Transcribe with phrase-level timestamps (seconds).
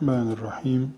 [0.00, 0.94] Bismillahirrahmanirrahim.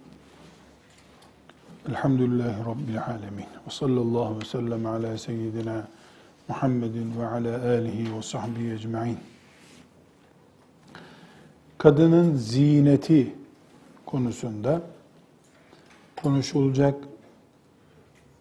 [1.89, 3.47] Elhamdülillahi Rabbil alemin.
[3.67, 5.89] Ve sallallahu ve sellem ala seyyidina
[6.49, 9.19] Muhammedin ve ala alihi ve sahbihi ecma'in.
[11.79, 13.35] Kadının zineti
[14.07, 14.83] konusunda
[16.23, 16.95] konuşulacak,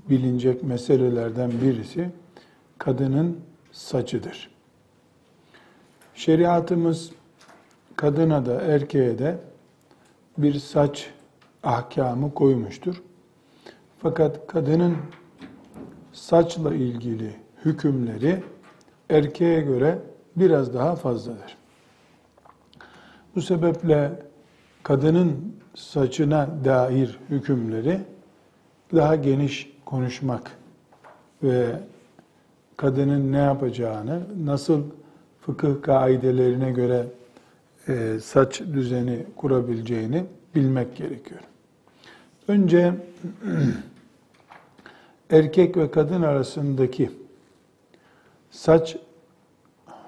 [0.09, 2.09] bilinecek meselelerden birisi
[2.77, 3.39] kadının
[3.71, 4.49] saçıdır.
[6.15, 7.12] Şeriatımız
[7.95, 9.51] kadına da erkeğe de
[10.37, 11.10] bir saç
[11.63, 13.04] ahkamı koymuştur.
[13.99, 14.98] Fakat kadının
[16.13, 18.43] saçla ilgili hükümleri
[19.10, 19.99] erkeğe göre
[20.35, 21.57] biraz daha fazladır.
[23.35, 24.23] Bu sebeple
[24.84, 27.99] kadının saçına dair hükümleri
[28.95, 30.51] daha geniş konuşmak
[31.43, 31.79] ve
[32.77, 34.84] kadının ne yapacağını, nasıl
[35.41, 37.05] fıkıh kaidelerine göre
[37.87, 41.41] e, saç düzeni kurabileceğini bilmek gerekiyor.
[42.48, 42.96] Önce
[45.29, 47.12] erkek ve kadın arasındaki
[48.51, 48.98] saç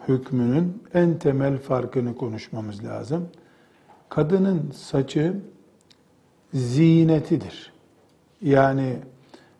[0.08, 3.30] hükmünün en temel farkını konuşmamız lazım.
[4.10, 5.34] Kadının saçı
[6.54, 7.74] zinetidir.
[8.42, 8.98] Yani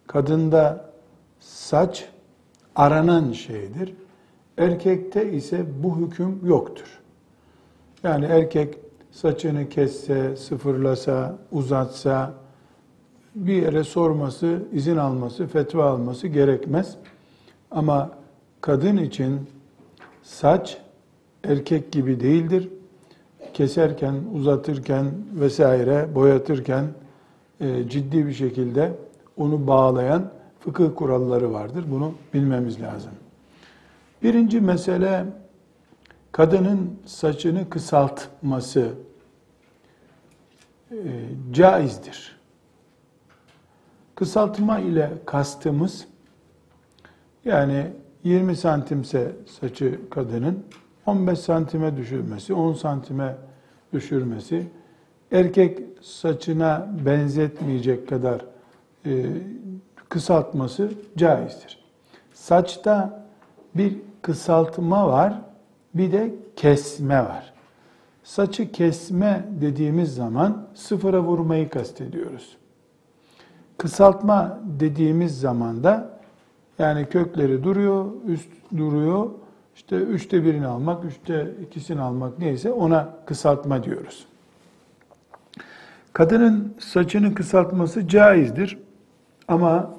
[0.08, 0.94] kadında
[1.39, 2.09] saç
[2.75, 3.94] aranan şeydir.
[4.58, 7.02] Erkekte ise bu hüküm yoktur.
[8.03, 8.77] Yani erkek
[9.11, 12.33] saçını kesse, sıfırlasa, uzatsa,
[13.36, 16.95] bir yere sorması, izin alması, fetva alması gerekmez.
[17.71, 18.11] Ama
[18.61, 19.39] kadın için
[20.23, 20.77] saç
[21.43, 22.69] erkek gibi değildir.
[23.53, 26.86] Keserken, uzatırken vesaire, boyatırken
[27.59, 28.92] e, ciddi bir şekilde
[29.37, 31.83] onu bağlayan fıkıh kuralları vardır.
[31.92, 33.11] Bunu bilmemiz lazım.
[34.23, 35.25] Birinci mesele
[36.33, 38.94] kadının saçını kısaltması
[40.92, 40.98] e,
[41.52, 42.39] caizdir.
[44.16, 46.08] Kısaltma ile kastımız
[47.45, 47.88] yani
[48.23, 50.66] 20 santimse saçı kadının
[51.05, 53.36] 15 santime düşürmesi, 10 santime
[53.93, 54.67] düşürmesi,
[55.32, 58.45] erkek saçına benzetmeyecek kadar
[59.05, 59.26] e,
[60.10, 61.83] kısaltması caizdir.
[62.33, 63.26] Saçta
[63.76, 65.52] bir kısaltma var,
[65.93, 67.54] bir de kesme var.
[68.23, 72.58] Saçı kesme dediğimiz zaman sıfıra vurmayı kastediyoruz.
[73.77, 76.20] Kısaltma dediğimiz zaman da
[76.80, 79.30] yani kökleri duruyor, üst duruyor.
[79.76, 84.25] İşte üçte birini almak, üçte ikisini almak neyse ona kısaltma diyoruz.
[86.14, 88.77] Kadının saçını kısaltması caizdir.
[89.48, 89.95] Ama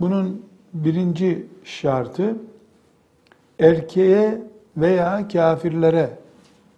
[0.00, 0.42] bunun
[0.74, 2.36] birinci şartı
[3.58, 4.42] erkeğe
[4.76, 6.10] veya kafirlere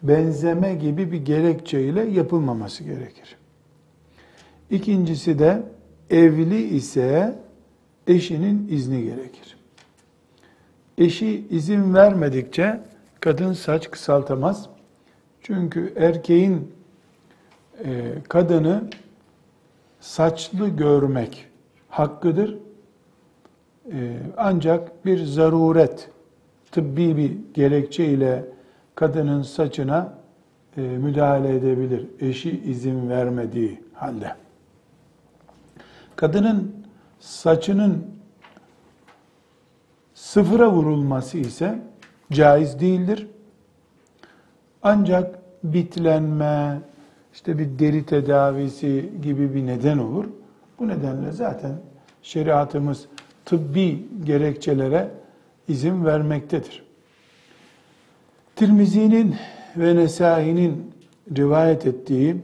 [0.02, 3.36] benzeme gibi bir gerekçeyle yapılmaması gerekir.
[4.70, 5.62] İkincisi de
[6.10, 7.38] evli ise
[8.06, 9.56] eşinin izni gerekir.
[10.98, 12.80] Eşi izin vermedikçe
[13.20, 14.68] kadın saç kısaltamaz.
[15.42, 16.72] Çünkü erkeğin
[17.84, 18.90] e, kadını
[20.00, 21.48] saçlı görmek
[21.88, 22.58] hakkıdır.
[23.92, 26.10] E, ancak bir zaruret,
[26.72, 28.44] tıbbi bir gerekçe ile
[28.94, 30.12] kadının saçına
[30.76, 32.06] e, müdahale edebilir.
[32.20, 34.34] Eşi izin vermediği halde.
[36.16, 36.72] Kadının
[37.20, 38.06] saçının
[40.14, 41.78] sıfıra vurulması ise
[42.32, 43.26] caiz değildir.
[44.82, 46.80] Ancak bitlenme,
[47.32, 50.24] işte bir deri tedavisi gibi bir neden olur.
[50.78, 51.72] Bu nedenle zaten
[52.22, 53.06] şeriatımız
[53.44, 55.10] tıbbi gerekçelere
[55.68, 56.82] izin vermektedir.
[58.56, 59.36] Tirmizi'nin
[59.76, 60.92] ve Nesai'nin
[61.36, 62.36] rivayet ettiği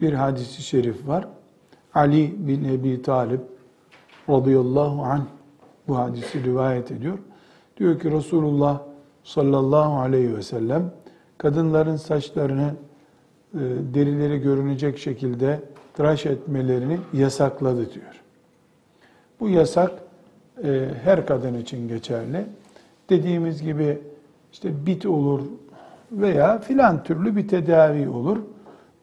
[0.00, 1.28] bir hadisi şerif var.
[1.94, 3.40] Ali bin Ebi Talib
[4.28, 5.24] radıyallahu anh
[5.88, 7.18] bu hadisi rivayet ediyor.
[7.76, 8.82] Diyor ki Resulullah
[9.24, 10.92] sallallahu aleyhi ve sellem
[11.38, 12.74] kadınların saçlarını
[13.54, 13.58] e,
[13.94, 15.60] derileri görünecek şekilde
[15.94, 18.22] tıraş etmelerini yasakladı diyor.
[19.40, 19.92] Bu yasak
[20.64, 22.46] e, her kadın için geçerli.
[23.10, 23.98] Dediğimiz gibi
[24.52, 25.40] işte bit olur
[26.12, 28.38] veya filan türlü bir tedavi olur.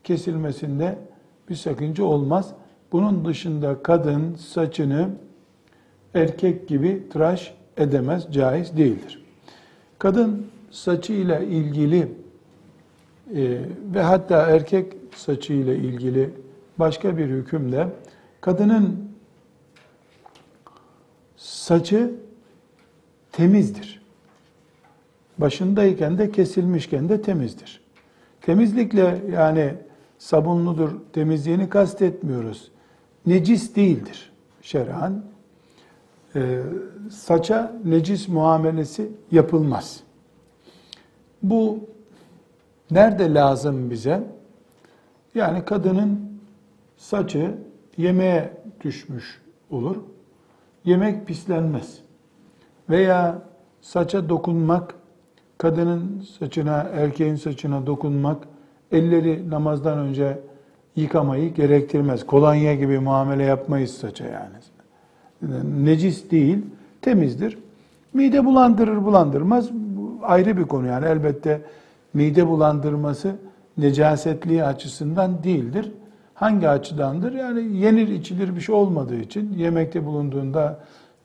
[0.03, 0.97] Kesilmesinde
[1.49, 2.53] bir sakınca olmaz.
[2.91, 5.09] Bunun dışında kadın saçını
[6.13, 9.23] erkek gibi tıraş edemez, caiz değildir.
[9.99, 11.99] Kadın saçıyla ilgili
[13.35, 13.59] e,
[13.93, 16.29] ve hatta erkek saçıyla ilgili
[16.79, 17.87] başka bir hükümde
[18.41, 19.14] kadının
[21.45, 22.11] saçı
[23.31, 24.01] temizdir.
[25.37, 27.81] Başındayken de kesilmişken de temizdir.
[28.41, 29.73] Temizlikle yani
[30.17, 32.71] sabunludur temizliğini kastetmiyoruz.
[33.25, 34.31] Necis değildir
[34.61, 35.25] şer'an.
[36.35, 36.61] Ee,
[37.11, 39.99] saça necis muamelesi yapılmaz.
[41.43, 41.79] Bu
[42.91, 44.23] nerede lazım bize?
[45.35, 46.39] Yani kadının
[46.97, 47.55] saçı
[47.97, 48.53] yemeğe
[48.83, 49.97] düşmüş olur.
[50.85, 51.97] Yemek pislenmez.
[52.89, 53.41] Veya
[53.81, 54.95] saça dokunmak,
[55.57, 58.37] kadının saçına, erkeğin saçına dokunmak,
[58.91, 60.39] elleri namazdan önce
[60.95, 62.25] yıkamayı gerektirmez.
[62.25, 64.55] Kolonya gibi muamele yapmayız saça yani.
[65.85, 66.57] Necis değil,
[67.01, 67.57] temizdir.
[68.13, 71.61] Mide bulandırır bulandırmaz bu ayrı bir konu yani elbette
[72.13, 73.35] mide bulandırması
[73.77, 75.91] necasetliği açısından değildir.
[76.35, 77.31] Hangi açıdandır?
[77.31, 80.79] Yani yenir içilir bir şey olmadığı için yemekte bulunduğunda,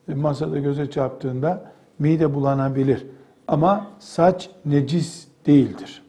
[0.07, 3.07] masada göze çarptığında mide bulanabilir.
[3.47, 6.03] Ama saç necis değildir.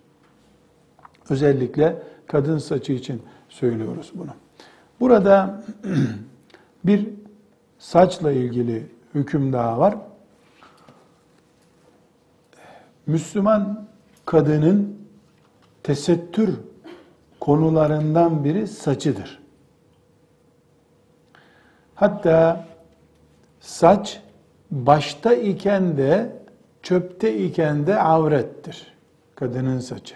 [1.31, 4.31] Özellikle kadın saçı için söylüyoruz bunu.
[5.01, 5.65] Burada
[6.85, 7.09] bir
[7.79, 9.95] saçla ilgili hüküm daha var.
[13.07, 13.87] Müslüman
[14.27, 14.97] kadının
[15.83, 16.55] tesettür
[17.43, 19.39] konularından biri saçıdır.
[21.95, 22.67] Hatta
[23.61, 24.21] saç
[24.71, 26.37] başta iken de
[26.83, 28.95] çöpte iken de avrettir.
[29.35, 30.15] Kadının saçı.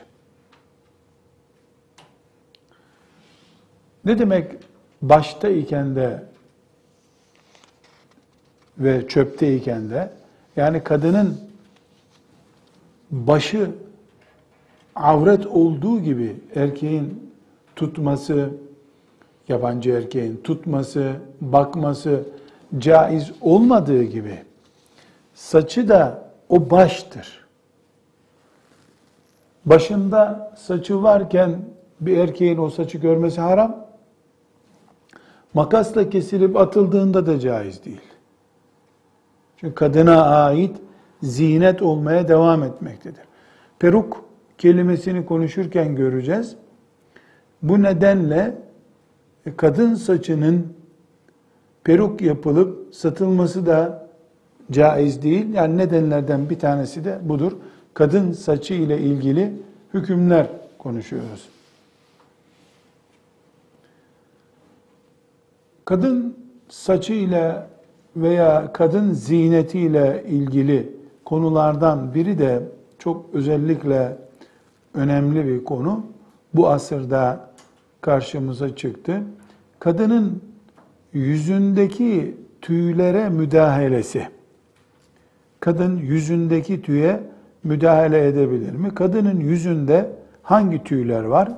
[4.05, 4.52] Ne demek
[5.02, 6.25] başta iken de
[8.78, 10.12] ve çöpte iken de?
[10.56, 11.40] Yani kadının
[13.11, 13.70] başı
[14.96, 17.32] avret olduğu gibi erkeğin
[17.76, 18.50] tutması,
[19.48, 22.25] yabancı erkeğin tutması, bakması
[22.78, 24.43] caiz olmadığı gibi
[25.34, 27.46] saçı da o baştır.
[29.66, 31.56] Başında saçı varken
[32.00, 33.87] bir erkeğin o saçı görmesi haram.
[35.54, 38.00] Makasla kesilip atıldığında da caiz değil.
[39.56, 40.76] Çünkü kadına ait
[41.22, 43.25] zinet olmaya devam etmektedir.
[43.78, 44.25] Peruk
[44.58, 46.56] kelimesini konuşurken göreceğiz.
[47.62, 48.55] Bu nedenle
[49.56, 50.67] kadın saçının
[51.85, 54.08] peruk yapılıp satılması da
[54.70, 55.55] caiz değil.
[55.55, 57.53] Yani nedenlerden bir tanesi de budur.
[57.94, 59.53] Kadın saçı ile ilgili
[59.94, 60.47] hükümler
[60.79, 61.49] konuşuyoruz.
[65.85, 66.37] Kadın
[66.69, 67.67] saçı ile
[68.17, 72.62] veya kadın zineti ile ilgili konulardan biri de
[72.99, 74.17] çok özellikle
[74.96, 76.06] önemli bir konu.
[76.54, 77.50] Bu asırda
[78.00, 79.22] karşımıza çıktı.
[79.78, 80.43] Kadının
[81.12, 84.28] yüzündeki tüylere müdahalesi.
[85.60, 87.20] Kadın yüzündeki tüye
[87.64, 88.94] müdahale edebilir mi?
[88.94, 91.52] Kadının yüzünde hangi tüyler var?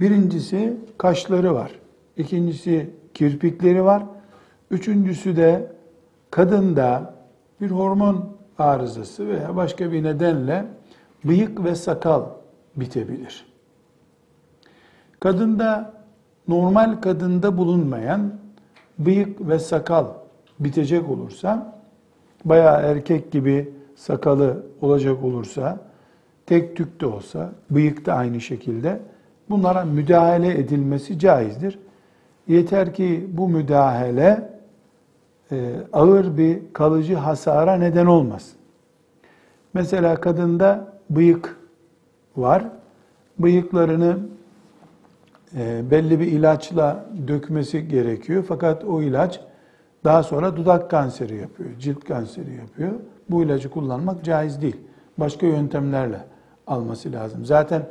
[0.00, 1.70] Birincisi kaşları var.
[2.16, 4.02] İkincisi kirpikleri var.
[4.70, 5.72] Üçüncüsü de
[6.30, 7.14] kadında
[7.60, 10.64] bir hormon arızası veya başka bir nedenle
[11.24, 12.24] bıyık ve sakal
[12.76, 13.46] bitebilir.
[15.20, 15.92] Kadında
[16.48, 18.32] normal kadında bulunmayan
[18.98, 20.06] bıyık ve sakal
[20.60, 21.80] bitecek olursa
[22.44, 25.78] bayağı erkek gibi sakalı olacak olursa
[26.46, 29.00] tek tük de olsa bıyık da aynı şekilde
[29.50, 31.78] bunlara müdahale edilmesi caizdir.
[32.48, 34.50] Yeter ki bu müdahale
[35.52, 38.52] e, ağır bir kalıcı hasara neden olmaz.
[39.74, 41.55] Mesela kadında bıyık
[42.38, 42.64] var.
[43.38, 44.18] Bıyıklarını
[45.56, 48.44] e, belli bir ilaçla dökmesi gerekiyor.
[48.48, 49.40] Fakat o ilaç
[50.04, 52.92] daha sonra dudak kanseri yapıyor, cilt kanseri yapıyor.
[53.30, 54.76] Bu ilacı kullanmak caiz değil.
[55.18, 56.20] Başka yöntemlerle
[56.66, 57.44] alması lazım.
[57.44, 57.82] Zaten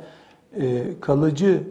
[0.60, 1.62] e, kalıcı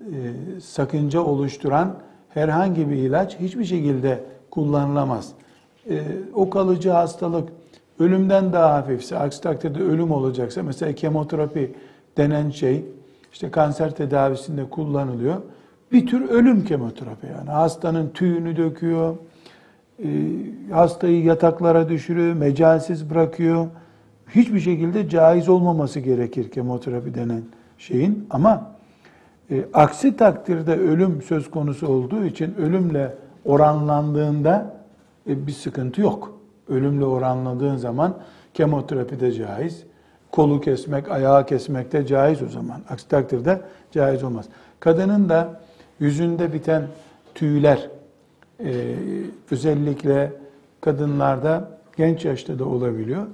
[0.00, 0.14] e,
[0.60, 1.94] sakınca oluşturan
[2.28, 5.32] herhangi bir ilaç hiçbir şekilde kullanılamaz.
[6.34, 7.48] O kalıcı hastalık
[8.00, 11.74] ölümden daha hafifse, aksi takdirde ölüm olacaksa, mesela kemoterapi
[12.16, 12.84] denen şey,
[13.32, 15.36] işte kanser tedavisinde kullanılıyor.
[15.92, 17.50] Bir tür ölüm kemoterapi yani.
[17.50, 19.16] Hastanın tüyünü döküyor,
[20.04, 20.08] e,
[20.70, 23.66] hastayı yataklara düşürüyor, mecalsiz bırakıyor.
[24.28, 27.42] Hiçbir şekilde caiz olmaması gerekir kemoterapi denen
[27.78, 28.26] şeyin.
[28.30, 28.70] Ama
[29.50, 34.76] e, aksi takdirde ölüm söz konusu olduğu için ölümle oranlandığında
[35.28, 36.38] e, bir sıkıntı yok
[36.68, 38.14] ölümle oranladığın zaman
[38.54, 39.84] kemoterapi de caiz.
[40.32, 42.80] Kolu kesmek, ayağı kesmek de caiz o zaman.
[42.90, 43.60] Aksi takdirde
[43.92, 44.46] caiz olmaz.
[44.80, 45.60] Kadının da
[46.00, 46.82] yüzünde biten
[47.34, 47.88] tüyler
[48.64, 48.94] e,
[49.50, 50.32] özellikle
[50.80, 53.26] kadınlarda genç yaşta da olabiliyor.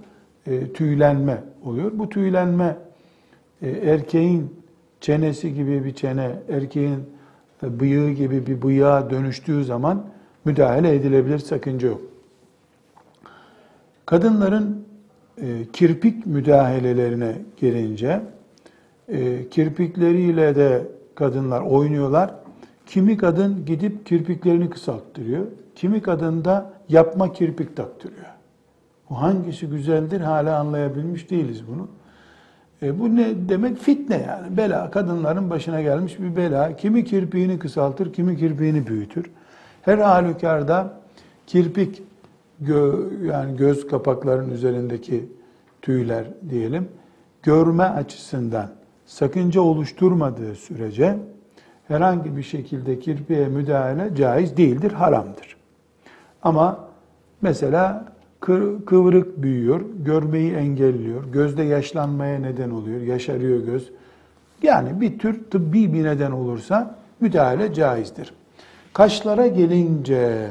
[0.47, 1.91] E, tüylenme oluyor.
[1.95, 2.77] Bu tüylenme
[3.63, 4.55] e, erkeğin
[5.01, 7.01] çenesi gibi bir çene, erkeğin
[7.63, 10.05] bıyığı gibi bir bıyığa dönüştüğü zaman
[10.45, 12.01] müdahale edilebilir, sakınca yok.
[14.07, 14.84] Kadınların
[15.43, 18.21] e, kirpik müdahalelerine gelince,
[19.09, 20.83] e, kirpikleriyle de
[21.15, 22.35] kadınlar oynuyorlar.
[22.87, 28.27] Kimi kadın gidip kirpiklerini kısalttırıyor, kimi kadın da yapma kirpik taktırıyor.
[29.11, 31.89] Bu hangisi güzeldir hala anlayabilmiş değiliz bunu.
[32.83, 33.79] E, bu ne demek?
[33.79, 34.57] Fitne yani.
[34.57, 34.91] Bela.
[34.91, 36.77] Kadınların başına gelmiş bir bela.
[36.77, 39.31] Kimi kirpiğini kısaltır, kimi kirpiğini büyütür.
[39.83, 40.93] Her halükarda
[41.47, 42.03] kirpik
[42.65, 42.95] gö,
[43.25, 45.29] yani göz kapaklarının üzerindeki
[45.83, 46.89] tüyler diyelim
[47.43, 48.69] görme açısından
[49.07, 51.17] sakınca oluşturmadığı sürece
[51.89, 55.57] herhangi bir şekilde kirpiğe müdahale caiz değildir, haramdır.
[56.43, 56.89] Ama
[57.43, 58.05] mesela
[58.87, 63.91] kıvrık büyüyor, görmeyi engelliyor, gözde yaşlanmaya neden oluyor, yaşarıyor göz.
[64.63, 68.35] Yani bir tür tıbbi bir neden olursa müdahale caizdir.
[68.93, 70.49] Kaşlara gelince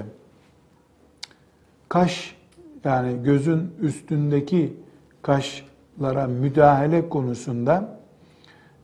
[1.90, 2.36] kaş
[2.84, 4.74] yani gözün üstündeki
[5.22, 8.00] kaşlara müdahale konusunda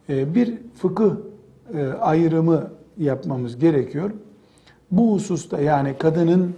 [0.10, 1.12] e, bir fıkıh
[1.74, 4.12] e, ayrımı yapmamız gerekiyor.
[4.92, 6.56] Bu hususta yani kadının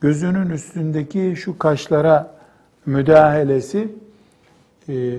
[0.00, 2.34] gözünün üstündeki şu kaşlara
[2.86, 3.88] müdahalesi
[4.88, 5.18] e,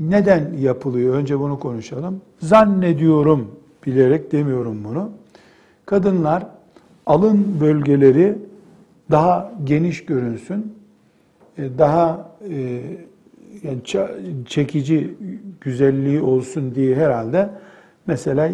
[0.00, 1.14] neden yapılıyor?
[1.14, 2.20] Önce bunu konuşalım.
[2.40, 3.50] Zannediyorum,
[3.86, 5.10] bilerek demiyorum bunu.
[5.86, 6.46] Kadınlar
[7.06, 8.38] alın bölgeleri
[9.10, 10.74] daha geniş görünsün,
[11.58, 12.80] e, daha e,
[13.62, 13.80] yani
[14.46, 15.14] çekici
[15.60, 17.50] güzelliği olsun diye herhalde
[18.06, 18.50] mesela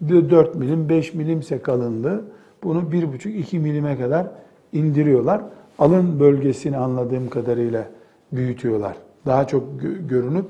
[0.00, 2.24] 4 milim 5 milimse kalınlığı
[2.62, 4.26] bunu 1,5-2 milime kadar
[4.72, 5.42] indiriyorlar.
[5.78, 7.88] Alın bölgesini anladığım kadarıyla
[8.32, 8.96] büyütüyorlar.
[9.26, 9.64] Daha çok
[10.08, 10.46] görünüp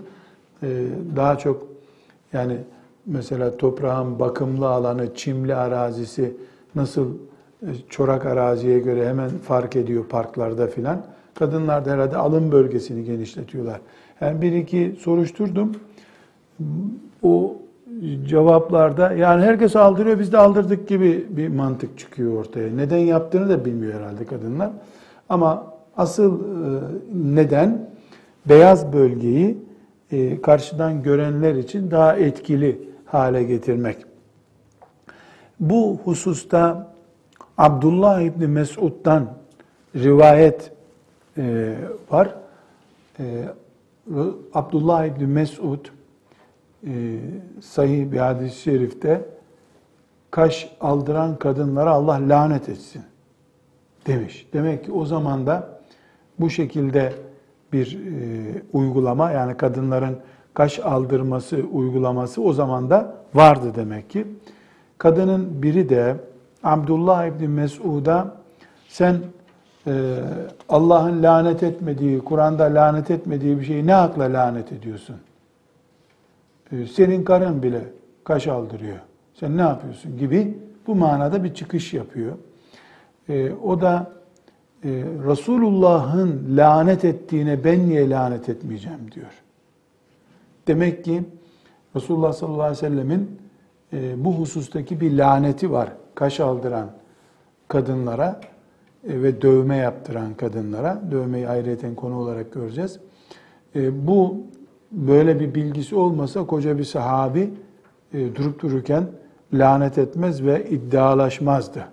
[1.16, 1.66] daha çok
[2.32, 2.56] yani
[3.06, 6.36] mesela toprağın bakımlı alanı, çimli arazisi
[6.74, 7.31] nasıl e,
[7.88, 11.04] çorak araziye göre hemen fark ediyor parklarda filan.
[11.34, 13.80] Kadınlar da herhalde alın bölgesini genişletiyorlar.
[14.20, 15.72] Yani bir iki soruşturdum.
[17.22, 17.56] O
[18.26, 22.76] cevaplarda yani herkes aldırıyor biz de aldırdık gibi bir mantık çıkıyor ortaya.
[22.76, 24.70] Neden yaptığını da bilmiyor herhalde kadınlar.
[25.28, 26.80] Ama asıl e,
[27.14, 27.90] neden
[28.46, 29.58] beyaz bölgeyi
[30.12, 33.96] e, karşıdan görenler için daha etkili hale getirmek.
[35.60, 36.91] Bu hususta
[37.62, 39.34] Abdullah İbni Mesud'dan
[39.96, 40.72] rivayet
[41.38, 41.74] e,
[42.10, 42.34] var.
[44.54, 45.86] Abdullah İbni Mesud
[46.86, 46.90] e,
[47.60, 49.24] sahih bir hadis-i şerifte
[50.30, 53.02] kaş aldıran kadınlara Allah lanet etsin
[54.06, 54.46] demiş.
[54.52, 55.80] Demek ki o zaman da
[56.40, 57.12] bu şekilde
[57.72, 60.18] bir e, uygulama yani kadınların
[60.54, 64.26] kaş aldırması uygulaması o zaman da vardı demek ki.
[64.98, 66.16] Kadının biri de
[66.64, 68.36] Abdullah İbni Mesud'a
[68.88, 69.16] sen
[69.86, 69.92] e,
[70.68, 75.16] Allah'ın lanet etmediği, Kur'an'da lanet etmediği bir şeyi ne hakla lanet ediyorsun?
[76.72, 77.84] E, senin karın bile
[78.24, 78.98] kaş aldırıyor.
[79.34, 82.32] Sen ne yapıyorsun gibi bu manada bir çıkış yapıyor.
[83.28, 84.10] E, o da
[84.84, 84.88] e,
[85.26, 89.32] Resulullah'ın lanet ettiğine ben niye lanet etmeyeceğim diyor.
[90.66, 91.22] Demek ki
[91.96, 93.40] Resulullah sallallahu aleyhi ve sellemin
[93.92, 95.88] e, bu husustaki bir laneti var.
[96.14, 96.90] Kaş aldıran
[97.68, 98.40] kadınlara
[99.08, 101.02] e, ve dövme yaptıran kadınlara.
[101.10, 103.00] Dövmeyi ayrıyeten konu olarak göreceğiz.
[103.76, 104.36] E, bu
[104.90, 107.50] böyle bir bilgisi olmasa koca bir sahabi
[108.14, 109.06] e, durup dururken
[109.52, 111.84] lanet etmez ve iddialaşmazdı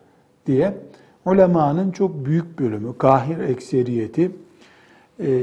[0.45, 0.77] diye
[1.25, 4.31] ulemanın çok büyük bölümü, kahir ekseriyeti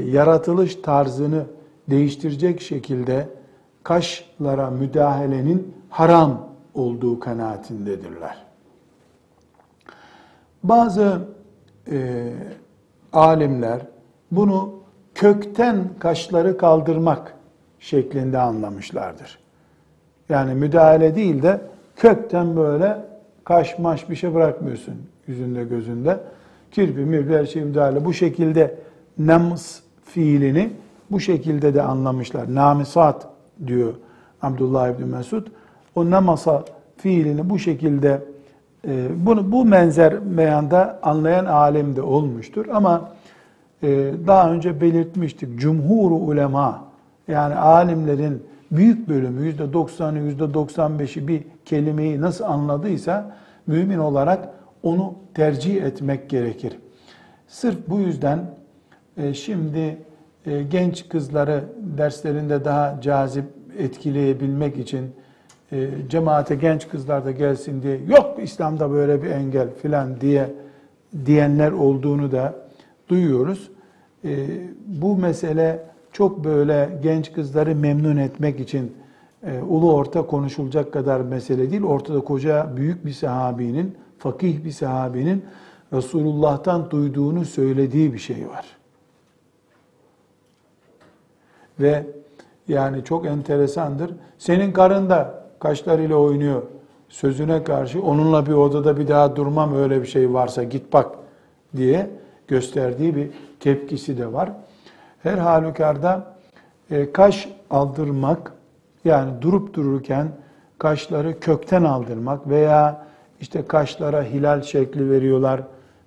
[0.05, 1.43] yaratılış tarzını
[1.89, 3.29] değiştirecek şekilde
[3.83, 8.46] kaşlara müdahalenin haram olduğu kanaatindedirler.
[10.69, 11.21] Bazı
[11.91, 12.29] e,
[13.13, 13.81] alimler
[14.31, 14.73] bunu
[15.15, 17.33] kökten kaşları kaldırmak
[17.79, 19.39] şeklinde anlamışlardır.
[20.29, 21.61] Yani müdahale değil de
[21.95, 22.97] kökten böyle
[23.43, 24.95] kaş maş bir şey bırakmıyorsun
[25.27, 26.19] yüzünde gözünde.
[26.71, 28.05] Kirpi, mirpi her şey müdahale.
[28.05, 28.75] Bu şekilde
[29.17, 30.69] nems fiilini
[31.11, 32.55] bu şekilde de anlamışlar.
[32.55, 33.27] Namisat
[33.67, 33.93] diyor
[34.41, 35.47] Abdullah İbni Mesud.
[35.95, 36.65] O namasa
[36.97, 38.21] fiilini bu şekilde
[38.87, 42.65] e, bunu bu menzer meyanda anlayan alim de olmuştur.
[42.73, 43.11] Ama
[43.83, 43.87] e,
[44.27, 45.59] daha önce belirtmiştik.
[45.59, 46.83] Cumhur ulema
[47.27, 53.35] yani alimlerin büyük bölümü yüzde doksanı yüzde doksan beşi bir kelimeyi nasıl anladıysa
[53.67, 54.49] mümin olarak
[54.83, 56.79] onu tercih etmek gerekir.
[57.47, 58.39] Sırf bu yüzden
[59.17, 59.97] e, şimdi
[60.45, 61.63] e, genç kızları
[61.97, 63.45] derslerinde daha cazip
[63.77, 65.11] etkileyebilmek için
[65.71, 70.53] e, cemaate genç kızlar da gelsin diye yok İslam'da böyle bir engel filan diye
[71.25, 72.55] diyenler olduğunu da
[73.09, 73.71] duyuyoruz.
[74.25, 74.47] E,
[74.85, 78.95] bu mesele çok böyle genç kızları memnun etmek için
[79.43, 81.83] e, ulu orta konuşulacak kadar mesele değil.
[81.83, 85.45] Ortada koca büyük bir sahabinin, fakih bir sahabinin
[85.93, 88.65] Resulullah'tan duyduğunu söylediği bir şey var.
[91.79, 92.05] Ve
[92.67, 94.11] yani çok enteresandır.
[94.37, 96.61] Senin karın da kaşlarıyla oynuyor
[97.09, 101.11] sözüne karşı onunla bir odada bir daha durmam öyle bir şey varsa git bak
[101.75, 102.09] diye
[102.47, 104.51] gösterdiği bir tepkisi de var.
[105.23, 106.35] Her halükarda
[106.91, 108.51] e, kaş aldırmak
[109.05, 110.27] yani durup dururken
[110.77, 113.05] kaşları kökten aldırmak veya
[113.41, 115.61] işte kaşlara hilal şekli veriyorlar.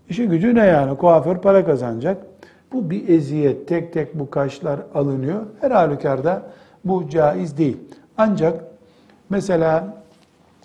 [0.08, 0.96] İşi gücü ne yani?
[0.96, 2.26] Kuaför para kazanacak.
[2.72, 3.68] Bu bir eziyet.
[3.68, 5.40] Tek tek bu kaşlar alınıyor.
[5.60, 6.42] Her halükarda
[6.84, 7.76] bu caiz değil.
[8.18, 8.69] Ancak
[9.30, 10.02] mesela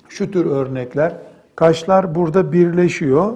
[0.10, 1.14] şu tür örnekler,
[1.56, 3.34] kaşlar burada birleşiyor.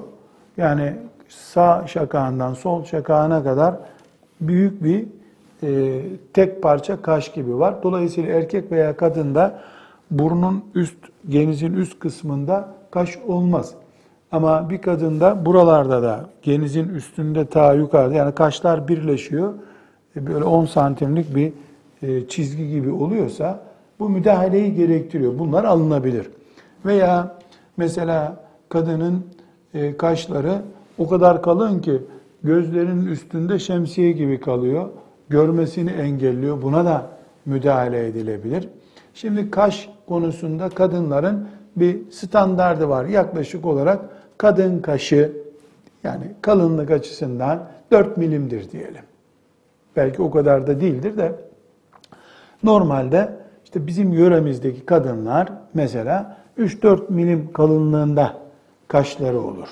[0.58, 0.94] Yani
[1.30, 3.76] sağ şakağından sol şakağına kadar
[4.42, 5.06] büyük bir
[5.64, 6.02] e,
[6.34, 7.84] tek parça kaş gibi var.
[7.84, 9.62] Dolayısıyla erkek veya kadında
[10.12, 10.98] burnun üst,
[11.30, 13.74] genizin üst kısmında kaş olmaz.
[14.32, 19.54] Ama bir kadında buralarda da genizin üstünde ta yukarıda yani kaşlar birleşiyor.
[20.16, 21.54] E, böyle 10 santimlik bir
[22.02, 23.60] e, çizgi gibi oluyorsa
[24.00, 25.40] bu müdahaleyi gerektiriyor.
[25.40, 26.30] Bunlar alınabilir.
[26.86, 27.36] Veya
[27.78, 29.26] mesela kadının
[29.74, 30.62] e, kaşları
[30.98, 32.02] o kadar kalın ki
[32.44, 34.90] gözlerinin üstünde şemsiye gibi kalıyor.
[35.30, 36.62] Görmesini engelliyor.
[36.62, 37.10] Buna da
[37.46, 38.70] müdahale edilebilir.
[39.14, 43.06] Şimdi kaş konusunda kadınların bir standardı var.
[43.06, 44.00] Yaklaşık olarak
[44.38, 45.32] kadın kaşı
[46.04, 49.04] yani kalınlık açısından 4 milimdir diyelim.
[49.96, 51.36] Belki o kadar da değildir de
[52.64, 53.39] normalde
[53.70, 58.34] işte bizim yöremizdeki kadınlar mesela 3-4 milim kalınlığında
[58.88, 59.68] kaşları olur.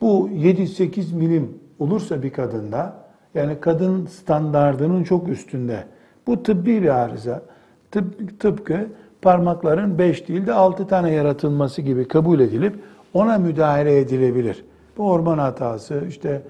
[0.00, 2.94] Bu 7-8 milim olursa bir kadında
[3.34, 5.84] yani kadın standardının çok üstünde.
[6.26, 7.42] Bu tıbbi bir arıza.
[7.90, 8.86] Tıp, tıpkı
[9.22, 12.74] parmakların 5 değil de 6 tane yaratılması gibi kabul edilip
[13.14, 14.64] ona müdahale edilebilir.
[14.96, 16.42] Bu orman hatası işte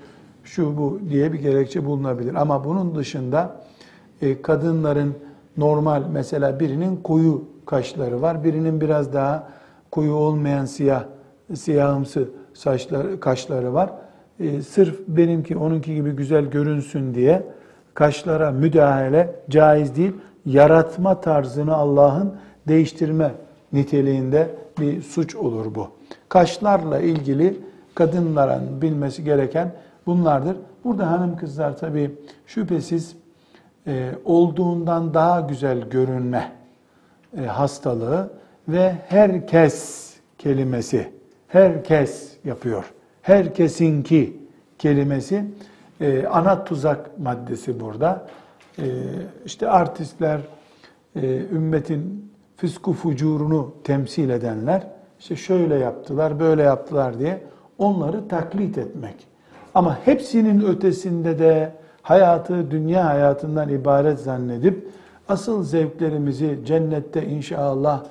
[0.45, 2.35] şu bu diye bir gerekçe bulunabilir.
[2.35, 3.57] Ama bunun dışında
[4.23, 5.15] e, kadınların
[5.57, 9.49] normal mesela birinin koyu kaşları var, birinin biraz daha
[9.91, 11.05] koyu olmayan siyah
[11.55, 13.91] siyahımsı saçları kaşları var.
[14.41, 17.43] E, sırf benimki onunki gibi güzel görünsün diye
[17.95, 20.13] kaşlara müdahale caiz değil.
[20.47, 22.35] Yaratma tarzını Allah'ın
[22.69, 23.31] değiştirme
[23.73, 25.89] niteliğinde bir suç olur bu.
[26.29, 27.61] Kaşlarla ilgili
[27.95, 29.73] kadınların bilmesi gereken
[30.07, 30.57] bunlardır.
[30.85, 32.11] Burada hanım kızlar tabii
[32.47, 33.17] şüphesiz
[33.87, 36.53] e, olduğundan daha güzel görünme
[37.39, 38.31] e, hastalığı
[38.69, 41.13] ve herkes kelimesi,
[41.49, 42.93] herkes yapıyor.
[43.23, 44.37] Herkesinki
[44.79, 45.45] kelimesi
[46.01, 48.27] e, ana tuzak maddesi burada.
[48.79, 48.85] E,
[49.45, 50.41] işte artistler,
[51.53, 54.87] ümmetin fısku fucurunu temsil edenler,
[55.21, 57.43] işte şöyle yaptılar, böyle yaptılar diye
[57.79, 59.15] onları taklit etmek.
[59.75, 64.89] Ama hepsinin ötesinde de hayatı dünya hayatından ibaret zannedip
[65.29, 68.05] asıl zevklerimizi cennette inşallah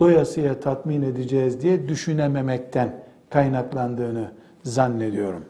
[0.00, 5.44] doyasıya tatmin edeceğiz diye düşünememekten kaynaklandığını zannediyorum.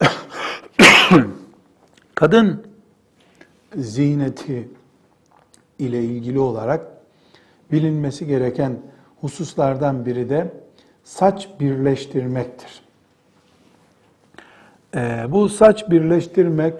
[2.14, 2.62] Kadın
[3.76, 4.68] ziyneti
[5.78, 6.86] ile ilgili olarak
[7.72, 8.76] bilinmesi gereken
[9.20, 10.52] hususlardan biri de
[11.04, 12.82] saç birleştirmektir.
[14.94, 16.74] Ee, bu saç birleştirmek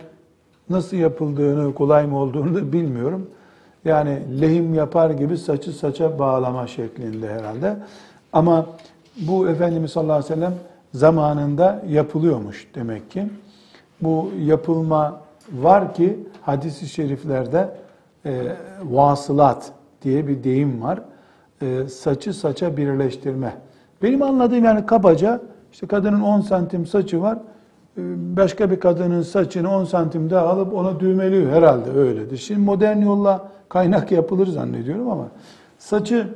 [0.71, 3.31] nasıl yapıldığını, kolay mı olduğunu da bilmiyorum.
[3.85, 7.77] Yani lehim yapar gibi saçı saça bağlama şeklinde herhalde.
[8.33, 8.67] Ama
[9.17, 10.55] bu Efendimiz sallallahu aleyhi ve sellem
[10.95, 13.27] zamanında yapılıyormuş demek ki.
[14.03, 15.21] Bu yapılma
[15.53, 17.71] var ki hadis-i şeriflerde
[18.27, 18.43] e,
[18.85, 19.73] vasılat
[20.03, 21.01] diye bir deyim var.
[21.63, 23.55] E, saçı saça birleştirme.
[24.03, 25.41] Benim anladığım yani kabaca
[25.73, 27.39] işte kadının 10 santim saçı var.
[27.99, 28.03] E,
[28.37, 32.37] başka bir kadının saçını 10 santim daha alıp ona düğmeliyor herhalde öyledir.
[32.37, 35.29] Şimdi modern yolla kaynak yapılır zannediyorum ama
[35.79, 36.29] saçı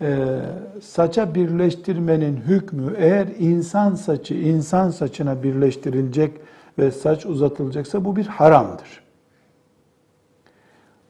[0.00, 0.38] e,
[0.80, 6.32] saça birleştirmenin hükmü eğer insan saçı insan saçına birleştirilecek
[6.78, 9.02] ve saç uzatılacaksa bu bir haramdır.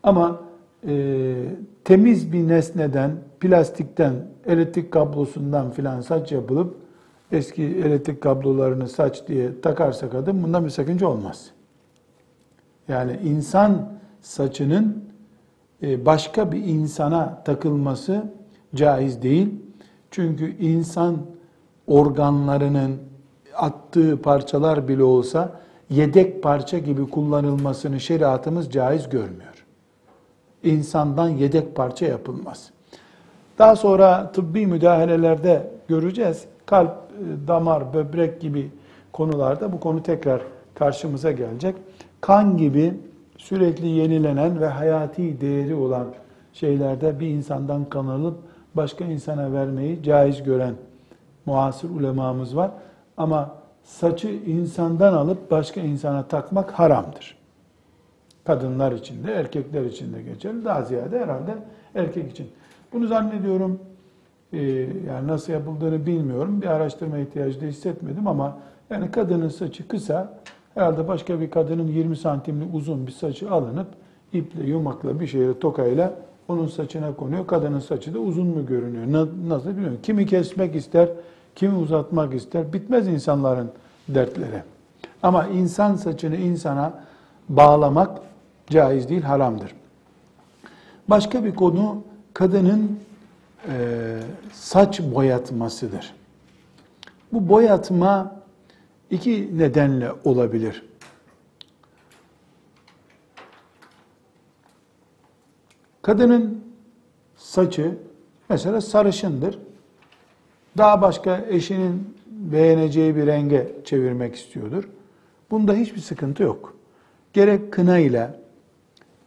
[0.02, 0.40] Ama
[0.88, 1.34] e,
[1.84, 3.10] temiz bir nesneden,
[3.40, 4.12] plastikten,
[4.46, 6.76] elektrik kablosundan filan saç yapılıp
[7.32, 11.50] eski elektrik kablolarını saç diye takarsa kadın bunda bir sakınca olmaz.
[12.88, 15.04] Yani insan saçının
[15.82, 18.24] e, başka bir insana takılması
[18.74, 19.48] caiz değil.
[20.10, 21.16] Çünkü insan
[21.86, 22.98] organlarının
[23.56, 29.66] attığı parçalar bile olsa yedek parça gibi kullanılmasını şeriatımız caiz görmüyor.
[30.62, 32.70] İnsandan yedek parça yapılmaz.
[33.58, 36.44] Daha sonra tıbbi müdahalelerde göreceğiz.
[36.66, 37.09] Kalp,
[37.48, 38.70] damar, böbrek gibi
[39.12, 40.42] konularda bu konu tekrar
[40.74, 41.74] karşımıza gelecek.
[42.20, 42.94] Kan gibi
[43.38, 46.06] sürekli yenilenen ve hayati değeri olan
[46.52, 48.38] şeylerde bir insandan kan alıp
[48.74, 50.74] başka insana vermeyi caiz gören
[51.46, 52.70] muasır ulemamız var.
[53.16, 57.38] Ama saçı insandan alıp başka insana takmak haramdır.
[58.44, 60.64] Kadınlar için de erkekler için de geçerli.
[60.64, 61.54] Daha ziyade herhalde
[61.94, 62.48] erkek için.
[62.92, 63.80] Bunu zannediyorum
[64.52, 66.62] yani nasıl yapıldığını bilmiyorum.
[66.62, 68.58] Bir araştırma ihtiyacı da hissetmedim ama
[68.90, 70.38] yani kadının saçı kısa
[70.74, 73.86] herhalde başka bir kadının 20 santimlik uzun bir saçı alınıp
[74.32, 76.14] iple, yumakla bir şeyle, tokayla
[76.48, 77.46] onun saçına konuyor.
[77.46, 79.28] Kadının saçı da uzun mu görünüyor?
[79.48, 79.98] Nasıl bilmiyorum.
[80.02, 81.08] Kimi kesmek ister,
[81.54, 82.72] kimi uzatmak ister.
[82.72, 83.70] Bitmez insanların
[84.08, 84.62] dertleri.
[85.22, 86.92] Ama insan saçını insana
[87.48, 88.20] bağlamak
[88.70, 89.74] caiz değil, haramdır.
[91.08, 92.02] Başka bir konu
[92.34, 92.98] kadının
[93.68, 94.16] e,
[94.52, 96.14] saç boyatmasıdır.
[97.32, 98.42] Bu boyatma
[99.10, 100.84] iki nedenle olabilir.
[106.02, 106.64] Kadının
[107.36, 107.98] saçı
[108.48, 109.58] mesela sarışındır.
[110.76, 114.88] Daha başka eşinin beğeneceği bir renge çevirmek istiyordur.
[115.50, 116.76] Bunda hiçbir sıkıntı yok.
[117.32, 118.30] Gerek kına ile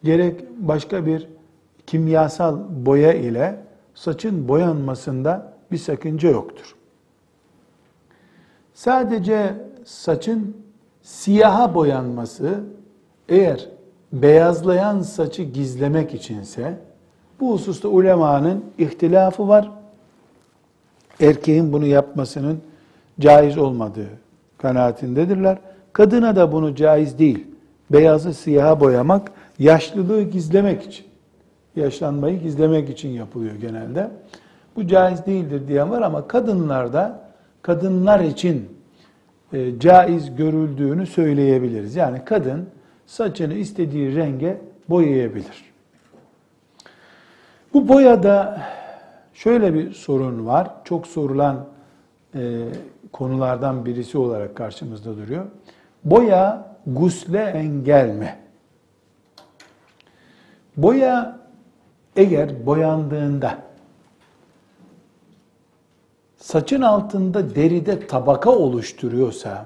[0.03, 1.27] gerek başka bir
[1.87, 3.62] kimyasal boya ile
[3.95, 6.75] saçın boyanmasında bir sakınca yoktur.
[8.73, 10.57] Sadece saçın
[11.01, 12.63] siyaha boyanması
[13.29, 13.69] eğer
[14.13, 16.77] beyazlayan saçı gizlemek içinse
[17.39, 19.71] bu hususta ulemanın ihtilafı var.
[21.19, 22.61] Erkeğin bunu yapmasının
[23.19, 24.09] caiz olmadığı
[24.57, 25.57] kanaatindedirler.
[25.93, 27.47] Kadına da bunu caiz değil.
[27.91, 31.05] Beyazı siyaha boyamak yaşlılığı gizlemek için,
[31.75, 34.11] yaşlanmayı gizlemek için yapılıyor genelde.
[34.75, 37.19] Bu caiz değildir diyen var ama kadınlarda
[37.61, 38.77] kadınlar için
[39.53, 41.95] e, caiz görüldüğünü söyleyebiliriz.
[41.95, 42.69] Yani kadın
[43.05, 45.73] saçını istediği renge boyayabilir.
[47.73, 48.61] Bu boyada
[49.33, 50.71] şöyle bir sorun var.
[50.83, 51.65] Çok sorulan
[52.35, 52.61] e,
[53.11, 55.45] konulardan birisi olarak karşımızda duruyor.
[56.03, 58.35] Boya gusle engel mi?
[60.77, 61.42] Boya
[62.15, 63.57] eğer boyandığında
[66.37, 69.65] saçın altında deride tabaka oluşturuyorsa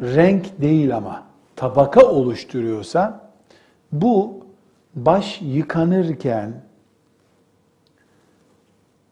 [0.00, 3.30] renk değil ama tabaka oluşturuyorsa
[3.92, 4.46] bu
[4.94, 6.62] baş yıkanırken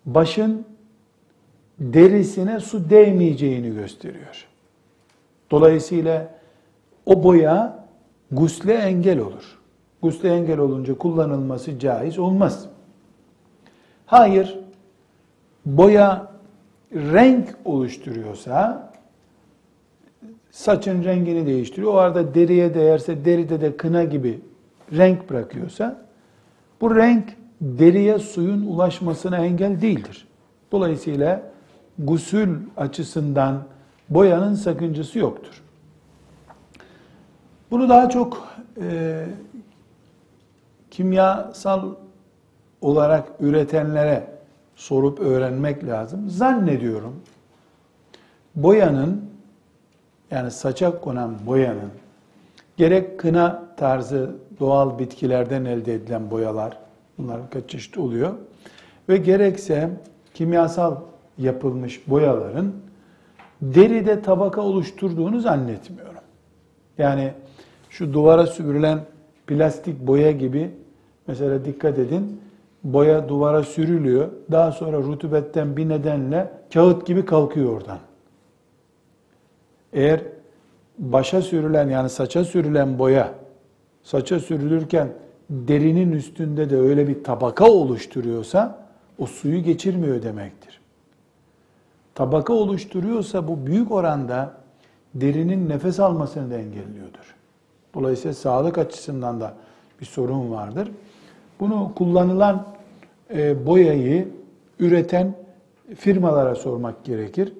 [0.07, 0.67] başın
[1.79, 4.47] derisine su değmeyeceğini gösteriyor.
[5.51, 6.35] Dolayısıyla
[7.07, 7.87] o boya
[8.31, 9.59] gusle engel olur.
[10.05, 12.67] Gusle engel olunca kullanılması caiz olmaz.
[14.07, 14.59] Hayır,
[15.67, 16.33] boya
[16.93, 18.93] renk oluşturuyorsa
[20.51, 21.95] saçın rengini değiştiriyor.
[21.95, 24.41] O arada deriye değerse deride de kına gibi
[24.93, 26.05] renk bırakıyorsa
[26.81, 30.29] bu renk deriye suyun ulaşmasına engel değildir.
[30.73, 31.43] Dolayısıyla
[31.99, 33.63] gusül açısından
[34.09, 35.63] boyanın sakıncası yoktur.
[37.71, 38.49] Bunu daha çok
[38.81, 39.27] e,
[40.95, 41.95] kimyasal
[42.81, 44.27] olarak üretenlere
[44.77, 46.31] sorup öğrenmek lazım.
[46.31, 47.15] Zannediyorum
[48.55, 49.31] boyanın
[50.31, 51.91] yani saça konan boyanın
[52.77, 56.79] gerek kına tarzı doğal bitkilerden elde edilen boyalar
[57.19, 58.33] bunlar kaç çeşit oluyor
[59.09, 59.91] ve gerekse
[60.35, 60.97] kimyasal
[61.39, 62.73] yapılmış boyaların
[63.63, 66.15] deride tabaka oluşturduğunu zannetmiyorum.
[66.99, 67.33] Yani
[67.91, 69.01] şu duvara sürülen
[69.47, 70.71] plastik boya gibi
[71.27, 72.41] mesela dikkat edin
[72.85, 74.29] boya duvara sürülüyor.
[74.51, 77.99] Daha sonra rutubetten bir nedenle kağıt gibi kalkıyor oradan.
[79.93, 80.21] Eğer
[80.99, 83.35] başa sürülen yani saça sürülen boya
[84.03, 85.09] saça sürülürken
[85.51, 88.79] derinin üstünde de öyle bir tabaka oluşturuyorsa
[89.19, 90.81] o suyu geçirmiyor demektir.
[92.15, 94.55] Tabaka oluşturuyorsa bu büyük oranda
[95.15, 97.35] derinin nefes almasını da engelliyordur.
[97.95, 99.55] Dolayısıyla sağlık açısından da
[100.01, 100.91] bir sorun vardır.
[101.61, 102.67] Bunu kullanılan
[103.35, 104.29] e, boyayı
[104.79, 105.35] üreten
[105.97, 107.53] firmalara sormak gerekir.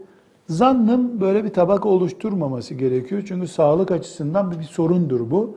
[0.49, 3.23] Zannım böyle bir tabaka oluşturmaması gerekiyor.
[3.29, 5.57] Çünkü sağlık açısından bir sorundur bu.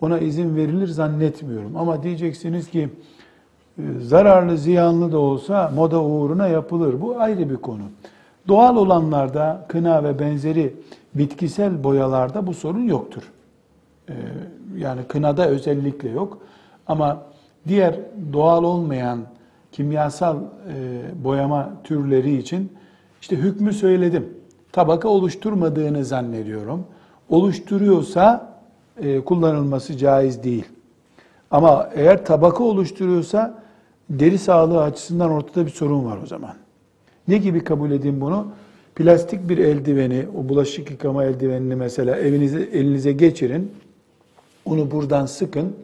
[0.00, 1.76] ona izin verilir zannetmiyorum.
[1.76, 2.88] Ama diyeceksiniz ki
[3.78, 7.00] e, zararlı, ziyanlı da olsa moda uğruna yapılır.
[7.00, 7.82] Bu ayrı bir konu.
[8.48, 10.74] Doğal olanlarda kına ve benzeri
[11.14, 13.22] bitkisel boyalarda bu sorun yoktur.
[14.08, 14.14] E,
[14.76, 16.38] yani kınada özellikle yok.
[16.86, 17.22] Ama
[17.68, 17.96] diğer
[18.32, 19.20] doğal olmayan
[19.72, 22.72] kimyasal e, boyama türleri için
[23.20, 24.28] işte hükmü söyledim.
[24.72, 26.84] Tabaka oluşturmadığını zannediyorum.
[27.28, 28.54] Oluşturuyorsa
[29.00, 30.64] e, kullanılması caiz değil.
[31.50, 33.62] Ama eğer tabaka oluşturuyorsa
[34.10, 36.54] deri sağlığı açısından ortada bir sorun var o zaman.
[37.28, 38.46] Ne gibi kabul edin bunu?
[38.94, 43.72] Plastik bir eldiveni, o bulaşık yıkama eldivenini mesela evinize elinize geçirin.
[44.64, 45.76] Onu buradan sıkın.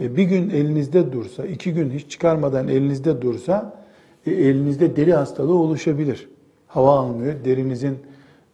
[0.00, 3.82] E, bir gün elinizde dursa, iki gün hiç çıkarmadan elinizde dursa,
[4.26, 6.28] e, elinizde deri hastalığı oluşabilir.
[6.66, 7.98] Hava almıyor, derinizin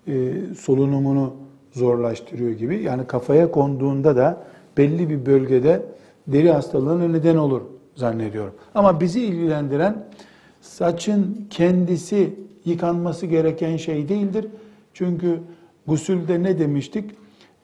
[0.07, 1.35] e, solunumunu
[1.73, 2.83] zorlaştırıyor gibi.
[2.83, 4.45] Yani kafaya konduğunda da
[4.77, 5.83] belli bir bölgede
[6.27, 7.63] deri hastalığına neden olur
[7.95, 8.55] zannediyorum.
[8.75, 10.05] Ama bizi ilgilendiren
[10.61, 14.47] saçın kendisi yıkanması gereken şey değildir.
[14.95, 15.39] Çünkü
[15.87, 17.11] gusülde ne demiştik?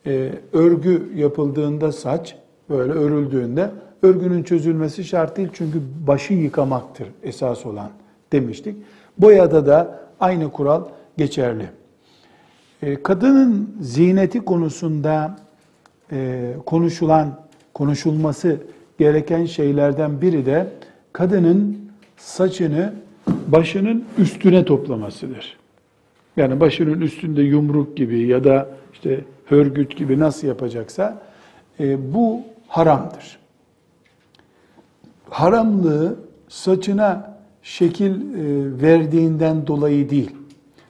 [0.06, 2.36] Ee, örgü yapıldığında saç
[2.70, 3.70] böyle örüldüğünde
[4.02, 7.90] örgünün çözülmesi şart değil çünkü başı yıkamaktır esas olan
[8.32, 8.76] demiştik.
[9.18, 10.84] Boyada da aynı kural
[11.16, 11.66] geçerli.
[12.82, 15.36] Ee, kadının ziyneti konusunda
[16.12, 17.40] e, konuşulan,
[17.74, 18.56] konuşulması
[18.98, 20.66] gereken şeylerden biri de
[21.12, 21.78] kadının
[22.16, 22.92] saçını
[23.46, 25.56] başının üstüne toplamasıdır.
[26.36, 31.22] Yani başının üstünde yumruk gibi ya da işte hörgüt gibi nasıl yapacaksa
[31.80, 32.40] e, bu
[32.74, 33.38] haramdır.
[35.30, 36.16] Haramlığı
[36.48, 40.30] saçına şekil e, verdiğinden dolayı değil.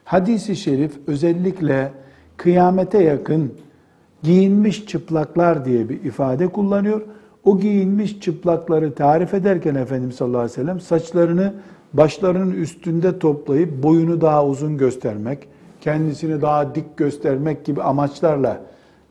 [0.05, 1.92] Hadis-i şerif özellikle
[2.37, 3.53] kıyamete yakın
[4.23, 7.01] giyinmiş çıplaklar diye bir ifade kullanıyor.
[7.44, 11.53] O giyinmiş çıplakları tarif ederken Efendimiz sallallahu aleyhi ve sellem saçlarını
[11.92, 15.49] başlarının üstünde toplayıp boyunu daha uzun göstermek,
[15.81, 18.61] kendisini daha dik göstermek gibi amaçlarla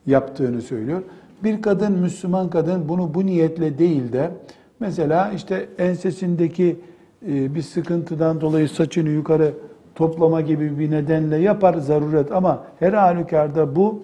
[0.06, 1.02] yaptığını söylüyor.
[1.44, 4.32] Bir kadın, Müslüman kadın bunu bu niyetle değil de
[4.80, 6.80] mesela işte ensesindeki
[7.28, 9.54] e, bir sıkıntıdan dolayı saçını yukarı
[9.96, 14.04] toplama gibi bir nedenle yapar zaruret ama her halükarda bu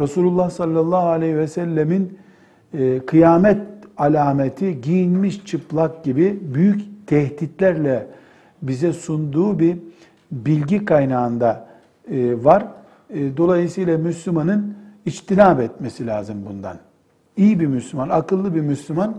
[0.00, 2.18] Resulullah sallallahu aleyhi ve sellemin
[2.78, 3.60] e, kıyamet
[3.96, 8.06] alameti giyinmiş çıplak gibi büyük tehditlerle
[8.62, 9.76] bize sunduğu bir
[10.32, 11.68] bilgi kaynağında
[12.10, 12.66] e, var.
[13.36, 16.76] Dolayısıyla Müslümanın içtinab etmesi lazım bundan.
[17.36, 19.16] İyi bir Müslüman, akıllı bir Müslüman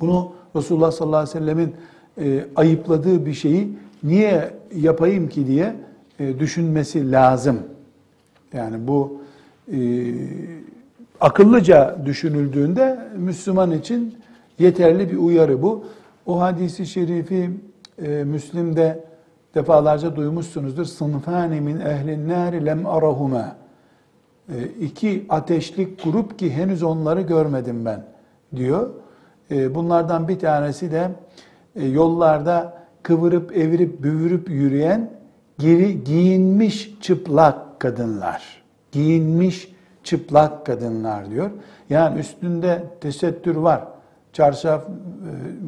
[0.00, 1.74] bunu Resulullah sallallahu aleyhi ve sellemin
[2.56, 5.76] ayıpladığı bir şeyi niye yapayım ki diye
[6.38, 7.58] düşünmesi lazım.
[8.52, 9.20] Yani bu
[11.20, 14.18] akıllıca düşünüldüğünde Müslüman için
[14.58, 15.84] yeterli bir uyarı bu.
[16.26, 17.50] O hadisi şerifi
[18.02, 19.04] e, Müslim'de
[19.54, 20.84] defalarca duymuşsunuzdur.
[20.84, 23.56] Sınfani min ehlin nâri lem arahuma.
[24.48, 28.04] E, iki ateşlik grup ki henüz onları görmedim ben
[28.56, 28.90] diyor.
[29.50, 31.10] E, bunlardan bir tanesi de
[31.76, 35.10] e, yollarda kıvırıp evirip büvürüp yürüyen
[35.58, 38.62] geri giyinmiş çıplak kadınlar.
[38.92, 41.50] Giyinmiş çıplak kadınlar diyor.
[41.90, 43.84] Yani üstünde tesettür var.
[44.32, 44.84] Çarşaf,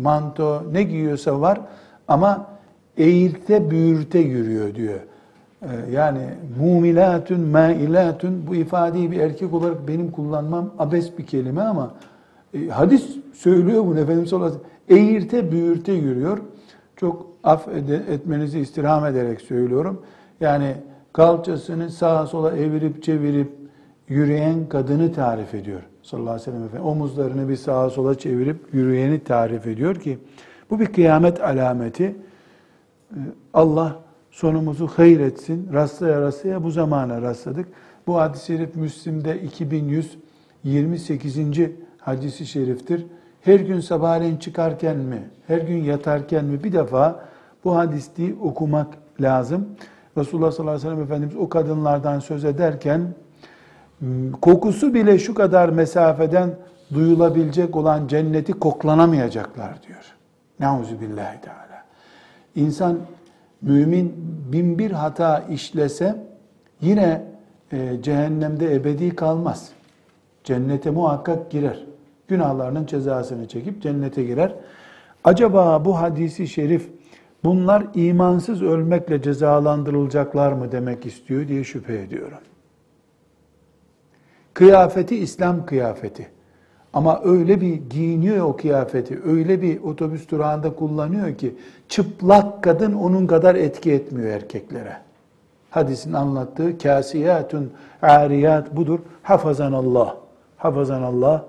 [0.03, 1.61] manto ne giyiyorsa var
[2.09, 2.47] ama
[2.97, 5.01] eğirte büğürte yürüyor diyor.
[5.67, 6.21] E, yani
[6.59, 11.95] mumilatun, mailatun bu ifadeyi bir erkek olarak benim kullanmam abes bir kelime ama
[12.55, 15.07] e, hadis söylüyor bunu Efendimiz sallallahu aleyhi ve sellem.
[15.07, 16.39] Eğirte büğürte yürüyor.
[16.97, 17.69] Çok af
[18.09, 20.03] etmenizi istirham ederek söylüyorum.
[20.41, 20.75] Yani
[21.13, 23.53] kalçasını sağa sola evirip çevirip
[24.09, 26.93] yürüyen kadını tarif ediyor sallallahu aleyhi ve sellem Efendimiz.
[26.93, 30.19] Omuzlarını bir sağa sola çevirip yürüyeni tarif ediyor ki
[30.71, 32.05] bu bir kıyamet alameti.
[32.05, 33.17] Ee,
[33.55, 34.06] Allah
[34.37, 35.69] sonumuzu hayır etsin.
[35.73, 37.69] Rastlaya rastlaya bu zamana rastladık.
[38.07, 41.39] Bu hadis-i şerif Müslim'de 2128.
[41.99, 43.07] hadisi şeriftir.
[43.43, 47.25] Her gün sabahleyin çıkarken mi, her gün yatarken mi bir defa
[47.65, 48.87] bu hadisliği okumak
[49.21, 49.69] lazım.
[50.17, 53.15] Resulullah sallallahu aleyhi ve sellem Efendimiz o kadınlardan söz ederken
[54.43, 56.51] kokusu bile şu kadar mesafeden
[56.95, 60.15] duyulabilecek olan cenneti koklanamayacaklar diyor.
[60.61, 61.85] Nauzu billahi teala.
[62.55, 62.99] İnsan
[63.63, 64.15] mümin
[64.53, 66.17] bin bir hata işlese
[66.81, 67.23] yine
[67.73, 69.71] e, cehennemde ebedi kalmaz.
[70.45, 71.87] Cennete muhakkak girer.
[72.29, 74.55] Günahlarının cezasını çekip cennete girer.
[75.25, 76.89] Acaba bu hadisi şerif
[77.45, 82.39] bunlar imansız ölmekle cezalandırılacaklar mı demek istiyor diye şüphe ediyorum.
[84.55, 86.36] Kıyafeti İslam kıyafeti.
[86.97, 91.55] Ama öyle bir giyiniyor o kıyafeti, öyle bir otobüs durağında kullanıyor ki
[91.89, 94.97] çıplak kadın onun kadar etki etmiyor erkeklere.
[95.71, 97.71] Hadisin anlattığı kasiyatun
[98.03, 98.99] ariyat budur.
[99.23, 100.17] Hafazan Allah.
[100.57, 101.45] Hafazan Allah.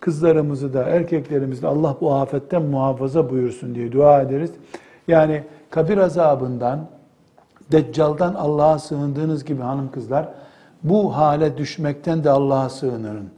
[0.00, 4.50] Kızlarımızı da erkeklerimizi de Allah bu afetten muhafaza buyursun diye dua ederiz.
[5.08, 6.86] Yani kabir azabından,
[7.72, 10.28] Deccal'dan Allah'a sığındığınız gibi hanım kızlar,
[10.82, 13.28] bu hale düşmekten de Allah'a sığınırın.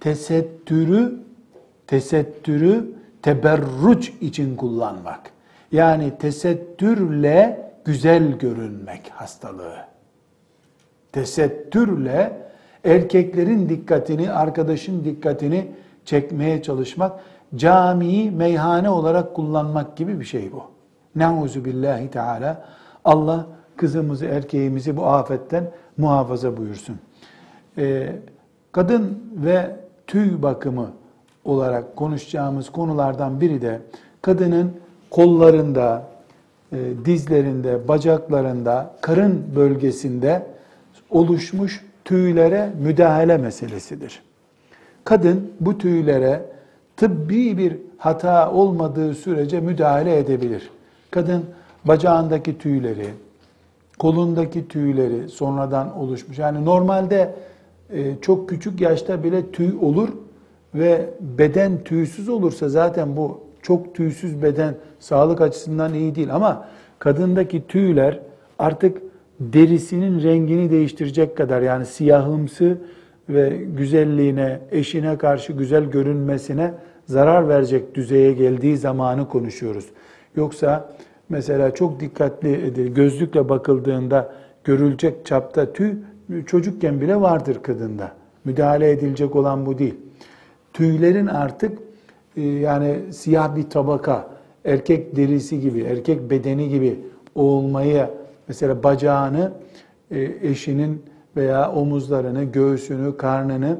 [0.00, 1.14] Tesettürü,
[1.86, 5.30] tesettürü teberruç için kullanmak.
[5.72, 9.76] Yani tesettürle güzel görünmek hastalığı.
[11.12, 12.48] Tesettürle
[12.84, 15.66] erkeklerin dikkatini, arkadaşın dikkatini
[16.04, 17.20] çekmeye çalışmak,
[17.56, 20.62] camiyi meyhane olarak kullanmak gibi bir şey bu.
[21.16, 22.64] Nauzu billahi teala.
[23.04, 26.96] Allah kızımızı, erkeğimizi bu afetten muhafaza buyursun.
[27.78, 28.16] Ee,
[28.72, 29.76] kadın ve
[30.08, 30.90] tüy bakımı
[31.44, 33.80] olarak konuşacağımız konulardan biri de
[34.22, 34.72] kadının
[35.10, 36.04] kollarında,
[36.72, 40.46] e, dizlerinde, bacaklarında, karın bölgesinde
[41.10, 44.22] oluşmuş tüylere müdahale meselesidir.
[45.04, 46.42] Kadın bu tüylere
[46.96, 50.70] tıbbi bir hata olmadığı sürece müdahale edebilir.
[51.10, 51.44] Kadın
[51.84, 53.08] bacağındaki tüyleri,
[53.98, 56.38] kolundaki tüyleri sonradan oluşmuş.
[56.38, 57.34] Yani normalde
[58.20, 60.08] çok küçük yaşta bile tüy olur
[60.74, 67.66] ve beden tüysüz olursa zaten bu çok tüysüz beden sağlık açısından iyi değil ama kadındaki
[67.66, 68.20] tüyler
[68.58, 69.02] artık
[69.40, 72.78] derisinin rengini değiştirecek kadar yani siyahımsı
[73.28, 76.74] ve güzelliğine, eşine karşı güzel görünmesine
[77.06, 79.86] zarar verecek düzeye geldiği zamanı konuşuyoruz.
[80.36, 80.92] Yoksa
[81.28, 84.32] mesela çok dikkatli gözlükle bakıldığında
[84.64, 85.92] görülecek çapta tüy
[86.46, 88.12] çocukken bile vardır kadında.
[88.44, 89.94] Müdahale edilecek olan bu değil.
[90.72, 91.78] Tüylerin artık
[92.36, 94.30] e, yani siyah bir tabaka,
[94.64, 97.00] erkek derisi gibi, erkek bedeni gibi
[97.34, 98.06] olmayı
[98.48, 99.52] mesela bacağını
[100.10, 101.02] e, eşinin
[101.36, 103.78] veya omuzlarını, göğsünü, karnını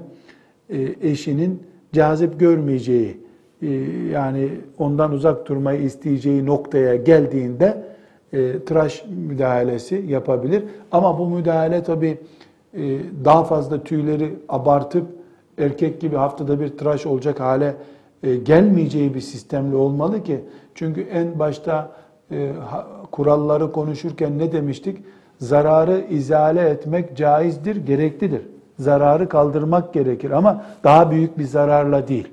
[0.70, 3.28] e, eşinin cazip görmeyeceği
[4.12, 7.77] yani ondan uzak durmayı isteyeceği noktaya geldiğinde
[8.66, 10.64] tıraş müdahalesi yapabilir.
[10.92, 12.18] Ama bu müdahale tabii
[12.74, 15.06] e, daha fazla tüyleri abartıp
[15.58, 17.74] erkek gibi haftada bir tıraş olacak hale
[18.22, 20.40] e, gelmeyeceği bir sistemli olmalı ki
[20.74, 21.92] çünkü en başta
[22.30, 22.52] e,
[23.10, 24.98] kuralları konuşurken ne demiştik?
[25.38, 28.42] Zararı izale etmek caizdir, gereklidir.
[28.78, 32.28] Zararı kaldırmak gerekir ama daha büyük bir zararla değil.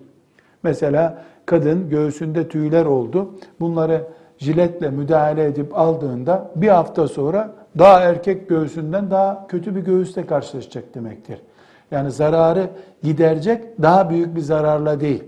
[0.63, 3.29] Mesela kadın göğsünde tüyler oldu.
[3.59, 4.03] Bunları
[4.37, 10.95] jiletle müdahale edip aldığında bir hafta sonra daha erkek göğsünden daha kötü bir göğüsle karşılaşacak
[10.95, 11.41] demektir.
[11.91, 12.69] Yani zararı
[13.03, 15.23] giderecek daha büyük bir zararla değil.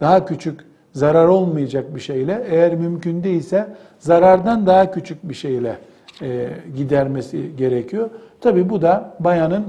[0.00, 0.60] Daha küçük
[0.92, 3.66] zarar olmayacak bir şeyle eğer mümkün değilse
[3.98, 5.78] zarardan daha küçük bir şeyle
[6.22, 8.10] e, gidermesi gerekiyor.
[8.40, 9.64] Tabi bu da bayanın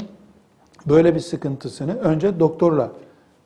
[0.85, 2.91] böyle bir sıkıntısını önce doktorla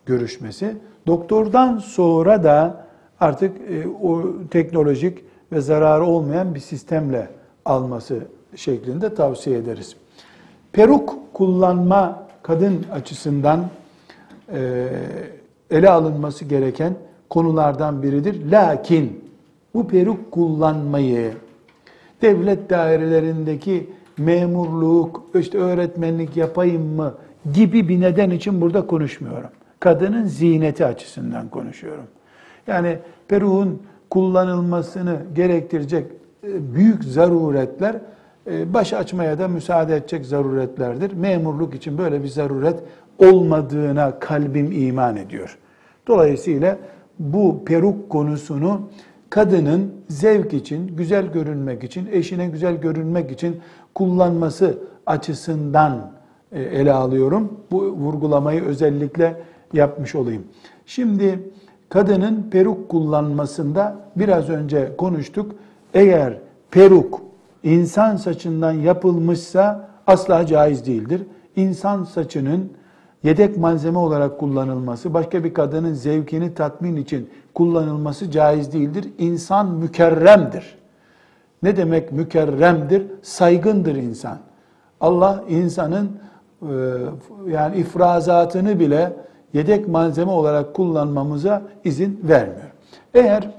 [0.05, 0.75] görüşmesi.
[1.07, 2.85] Doktordan sonra da
[3.19, 5.17] artık e, o teknolojik
[5.51, 7.27] ve zararı olmayan bir sistemle
[7.65, 8.19] alması
[8.55, 9.95] şeklinde tavsiye ederiz.
[10.73, 13.69] Peruk kullanma kadın açısından
[14.53, 14.87] e,
[15.71, 16.93] ele alınması gereken
[17.29, 18.51] konulardan biridir.
[18.51, 19.31] Lakin
[19.73, 21.33] bu peruk kullanmayı
[22.21, 27.13] devlet dairelerindeki memurluk, işte öğretmenlik yapayım mı
[27.53, 29.49] gibi bir neden için burada konuşmuyorum.
[29.79, 32.03] Kadının ziyneti açısından konuşuyorum.
[32.69, 32.97] Yani
[33.27, 36.05] peruğun kullanılmasını gerektirecek
[36.43, 37.95] e, büyük zaruretler
[38.51, 41.13] e, baş açmaya da müsaade edecek zaruretlerdir.
[41.13, 42.79] Memurluk için böyle bir zaruret
[43.19, 45.57] olmadığına kalbim iman ediyor.
[46.07, 46.77] Dolayısıyla
[47.19, 48.81] bu peruk konusunu
[49.29, 53.61] kadının zevk için, güzel görünmek için, eşine güzel görünmek için
[53.95, 56.11] kullanması açısından
[56.51, 57.53] e, ele alıyorum.
[57.71, 59.41] Bu vurgulamayı özellikle
[59.73, 60.43] yapmış olayım.
[60.85, 61.39] Şimdi
[61.89, 65.51] kadının peruk kullanmasında biraz önce konuştuk.
[65.93, 66.37] Eğer
[66.71, 67.21] peruk
[67.63, 71.21] insan saçından yapılmışsa asla caiz değildir.
[71.55, 72.69] İnsan saçının
[73.23, 79.09] yedek malzeme olarak kullanılması, başka bir kadının zevkini tatmin için kullanılması caiz değildir.
[79.17, 80.77] İnsan mükerremdir.
[81.63, 83.03] Ne demek mükerremdir?
[83.21, 84.37] Saygındır insan.
[85.01, 86.11] Allah insanın
[86.61, 86.73] e,
[87.47, 89.13] yani ifrazatını bile
[89.53, 92.71] yedek malzeme olarak kullanmamıza izin vermiyor.
[93.13, 93.49] Eğer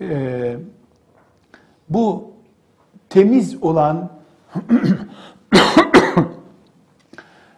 [0.00, 0.56] e,
[1.88, 2.30] bu
[3.08, 4.10] temiz olan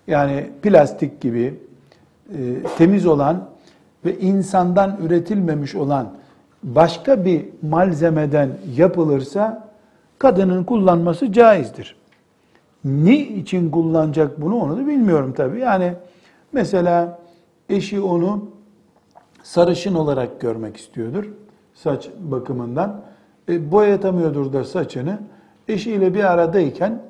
[0.09, 1.55] Yani plastik gibi
[2.33, 2.37] e,
[2.79, 3.49] temiz olan
[4.05, 6.09] ve insandan üretilmemiş olan
[6.63, 9.69] başka bir malzemeden yapılırsa
[10.19, 11.97] kadının kullanması caizdir.
[12.85, 15.61] Ne için kullanacak bunu onu da bilmiyorum tabii.
[15.61, 15.93] Yani
[16.53, 17.18] mesela
[17.69, 18.51] eşi onu
[19.43, 21.25] sarışın olarak görmek istiyordur
[21.83, 23.01] saç bakımından.
[23.49, 25.19] E, boyatamıyordur da saçını.
[25.69, 27.03] Eşiyle bir aradayken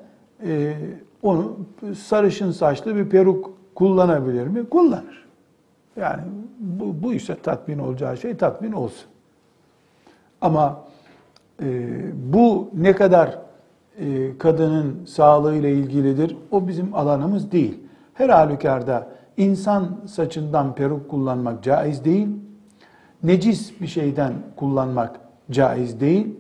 [0.47, 0.75] e,
[1.23, 1.57] onu
[1.99, 4.69] sarışın saçlı bir peruk kullanabilir mi?
[4.69, 5.29] Kullanır.
[5.97, 6.23] Yani
[6.59, 9.07] bu, bu ise tatmin olacağı şey tatmin olsun.
[10.41, 10.85] Ama
[11.63, 11.89] e,
[12.33, 13.39] bu ne kadar
[13.99, 17.81] e, kadının sağlığıyla ilgilidir o bizim alanımız değil.
[18.15, 19.09] Her halükarda
[19.39, 22.29] insan saçından peruk kullanmak caiz değil.
[23.23, 25.21] Necis bir şeyden kullanmak
[25.51, 26.37] caiz değil.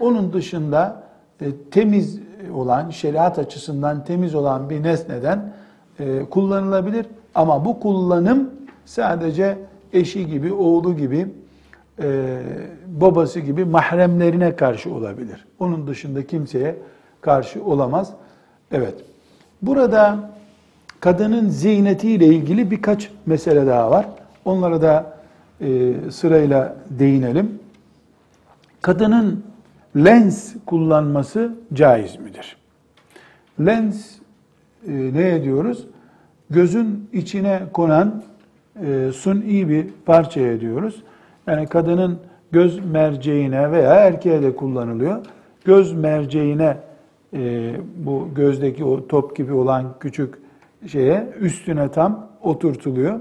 [0.00, 1.02] Onun dışında
[1.40, 2.20] e, temiz
[2.54, 5.52] olan, şeriat açısından temiz olan bir nesneden
[6.00, 7.06] e, kullanılabilir.
[7.34, 8.50] Ama bu kullanım
[8.84, 9.58] sadece
[9.92, 11.26] eşi gibi, oğlu gibi,
[12.02, 12.38] e,
[12.86, 15.46] babası gibi mahremlerine karşı olabilir.
[15.58, 16.76] Onun dışında kimseye
[17.20, 18.12] karşı olamaz.
[18.72, 18.94] Evet.
[19.62, 20.30] Burada
[21.04, 24.06] kadının ziynetiyle ilgili birkaç mesele daha var.
[24.44, 25.16] Onlara da
[25.60, 27.58] e, sırayla değinelim.
[28.82, 29.44] Kadının
[29.96, 32.56] lens kullanması caiz midir?
[33.60, 34.06] Lens
[34.88, 35.86] e, ne ediyoruz?
[36.50, 38.22] Gözün içine konan
[38.86, 41.02] e, suni bir parçaya diyoruz.
[41.46, 42.18] Yani kadının
[42.52, 45.26] göz merceğine veya erkeğe de kullanılıyor.
[45.64, 46.76] Göz merceğine
[47.32, 50.43] e, bu gözdeki o top gibi olan küçük
[50.86, 53.20] şeye üstüne tam oturtuluyor.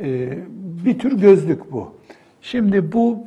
[0.00, 0.38] E,
[0.84, 1.94] bir tür gözlük bu.
[2.40, 3.18] Şimdi bu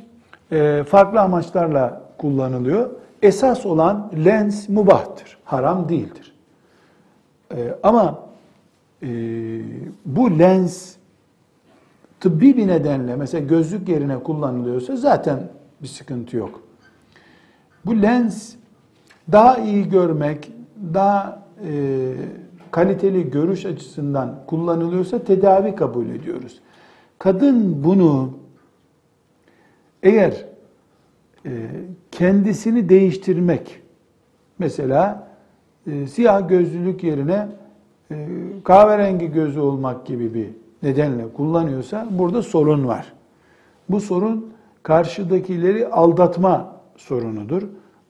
[0.52, 2.90] e, farklı amaçlarla kullanılıyor.
[3.22, 6.34] Esas olan lens mubahtır, haram değildir.
[7.56, 8.18] E, ama
[9.02, 9.08] e,
[10.06, 10.94] bu lens
[12.20, 15.38] tıbbi bir nedenle mesela gözlük yerine kullanılıyorsa zaten
[15.82, 16.62] bir sıkıntı yok.
[17.86, 18.54] Bu lens
[19.32, 20.52] daha iyi görmek,
[20.94, 22.12] daha e,
[22.74, 26.60] kaliteli görüş açısından kullanılıyorsa tedavi kabul ediyoruz.
[27.18, 28.30] Kadın bunu
[30.02, 30.44] eğer
[31.46, 31.50] e,
[32.10, 33.80] kendisini değiştirmek,
[34.58, 35.28] mesela
[35.86, 37.48] e, siyah gözlülük yerine
[38.10, 38.28] e,
[38.64, 40.48] kahverengi gözü olmak gibi bir
[40.82, 43.12] nedenle kullanıyorsa burada sorun var.
[43.88, 44.52] Bu sorun
[44.82, 47.62] karşıdakileri aldatma sorunudur.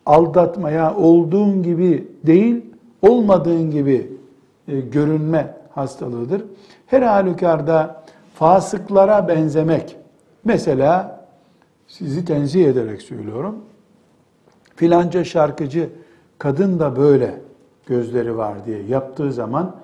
[0.07, 2.65] Aldatmaya olduğun gibi değil,
[3.03, 4.14] olmadığın gibi
[4.69, 6.45] e, görünme hastalığıdır.
[6.87, 8.05] Her halükarda
[8.35, 9.97] fasıklara benzemek,
[10.45, 11.25] mesela
[11.87, 13.57] sizi tenzih ederek söylüyorum,
[14.77, 15.89] filanca şarkıcı
[16.39, 17.41] kadın da böyle
[17.87, 19.77] gözleri var diye yaptığı zaman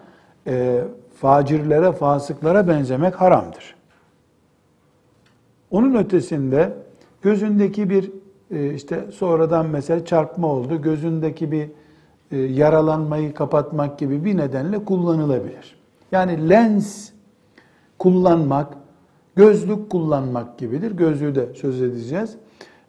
[0.47, 0.85] e,
[1.17, 3.75] facirlere, fasıklara benzemek haramdır.
[5.71, 6.73] Onun ötesinde
[7.23, 8.11] gözündeki bir
[8.51, 11.71] e, işte sonradan mesela çarpma oldu, gözündeki bir
[12.37, 15.77] yaralanmayı kapatmak gibi bir nedenle kullanılabilir.
[16.13, 17.11] Yani lens
[17.99, 18.75] kullanmak,
[19.37, 20.91] gözlük kullanmak gibidir.
[20.93, 22.37] Gözlüğü de söz edeceğiz.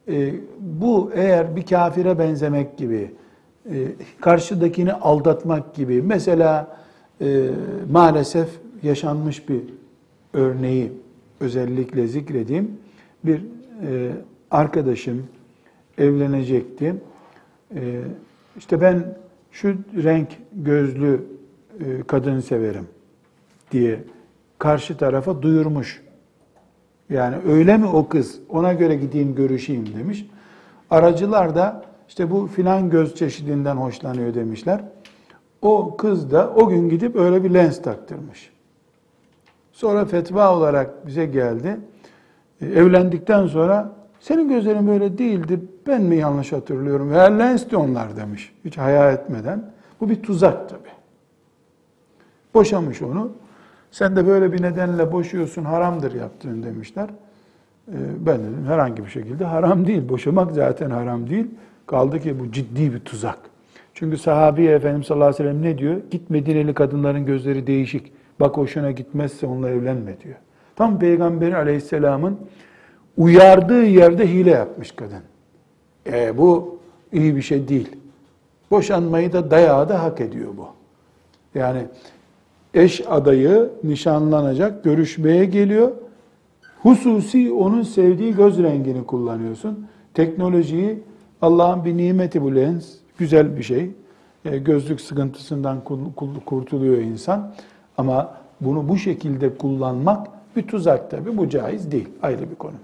[0.08, 3.12] E, bu eğer bir kafire benzemek gibi,
[4.22, 6.78] karşıdakini aldatmak gibi, mesela
[7.22, 7.50] e,
[7.92, 8.50] maalesef
[8.84, 9.62] yaşanmış bir
[10.34, 10.92] örneği
[11.40, 12.72] özellikle zikredeyim.
[13.24, 13.42] Bir
[13.88, 14.12] e,
[14.52, 15.28] arkadaşım
[15.98, 16.96] evlenecekti.
[17.76, 18.02] E,
[18.58, 19.18] işte ben
[19.52, 21.26] şu renk gözlü
[21.80, 22.88] e, kadın severim
[23.72, 24.04] diye
[24.60, 26.02] karşı tarafa duyurmuş.
[27.10, 30.26] Yani öyle mi o kız ona göre gideyim görüşeyim demiş.
[30.90, 34.82] Aracılar da işte bu filan göz çeşidinden hoşlanıyor demişler.
[35.62, 38.52] O kız da o gün gidip öyle bir lens taktırmış.
[39.72, 41.78] Sonra fetva olarak bize geldi.
[42.62, 43.92] E, evlendikten sonra
[44.22, 47.12] senin gözlerin böyle değildi, ben mi yanlış hatırlıyorum?
[47.12, 49.72] Veya onlar demiş, hiç hayal etmeden.
[50.02, 50.90] Bu bir tuzak tabi.
[52.54, 53.32] Boşamış onu.
[53.92, 57.10] Sen de böyle bir nedenle boşuyorsun, haramdır yaptığın demişler.
[57.88, 60.10] E, ben dedim herhangi bir şekilde haram değil.
[60.10, 61.48] Boşamak zaten haram değil.
[61.88, 63.40] Kaldı ki bu ciddi bir tuzak.
[63.94, 65.96] Çünkü sahabi Efendimiz sallallahu aleyhi ve sellem ne diyor?
[66.12, 68.12] Git Medineli kadınların gözleri değişik.
[68.40, 70.36] Bak hoşuna gitmezse onunla evlenme diyor.
[70.76, 72.40] Tam Peygamber aleyhisselamın
[73.18, 75.22] uyardığı yerde hile yapmış kadın.
[76.12, 76.80] E, bu
[77.14, 77.90] iyi bir şey değil.
[78.72, 80.68] Boşanmayı da dayağı da hak ediyor bu.
[81.60, 81.82] Yani
[82.74, 85.92] eş adayı nişanlanacak, görüşmeye geliyor.
[86.82, 89.88] Hususi onun sevdiği göz rengini kullanıyorsun.
[90.14, 91.00] Teknolojiyi
[91.42, 93.92] Allah'ın bir nimeti bu lens güzel bir şey.
[94.46, 95.78] E, gözlük sıkıntısından
[96.46, 97.54] kurtuluyor insan.
[97.98, 101.38] Ama bunu bu şekilde kullanmak bir tuzak tabi.
[101.38, 102.10] Bu caiz değil.
[102.22, 102.76] Ayrı bir konu.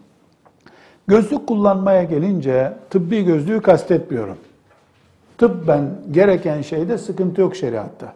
[1.08, 4.38] Gözlük kullanmaya gelince tıbbi gözlüğü kastetmiyorum.
[5.38, 8.14] Tıbben gereken şeyde sıkıntı yok şeriatta.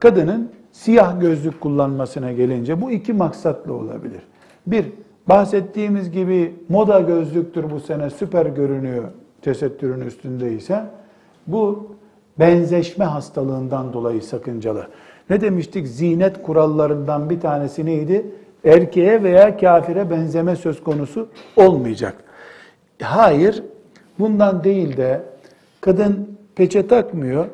[0.00, 4.20] Kadının siyah gözlük kullanmasına gelince bu iki maksatlı olabilir.
[4.66, 4.86] Bir,
[5.28, 9.04] bahsettiğimiz gibi moda gözlüktür bu sene süper görünüyor
[9.42, 10.84] tesettürün üstündeyse
[11.46, 11.92] bu
[12.38, 14.86] benzeşme hastalığından dolayı sakıncalı.
[15.30, 15.86] Ne demiştik?
[15.86, 18.26] Zinet kurallarından bir tanesi neydi?
[18.64, 22.14] Erkeğe veya kafire benzeme söz konusu olmayacak.
[23.02, 23.62] Hayır,
[24.18, 25.22] bundan değil de
[25.80, 27.46] kadın peçe takmıyor,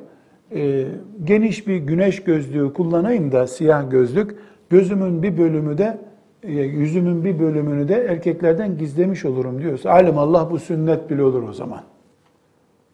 [0.54, 0.84] e,
[1.24, 4.34] geniş bir güneş gözlüğü kullanayım da siyah gözlük,
[4.70, 5.98] gözümün bir bölümü de
[6.42, 11.48] e, yüzümün bir bölümünü de erkeklerden gizlemiş olurum diyorsa alim Allah bu sünnet bile olur
[11.48, 11.80] o zaman.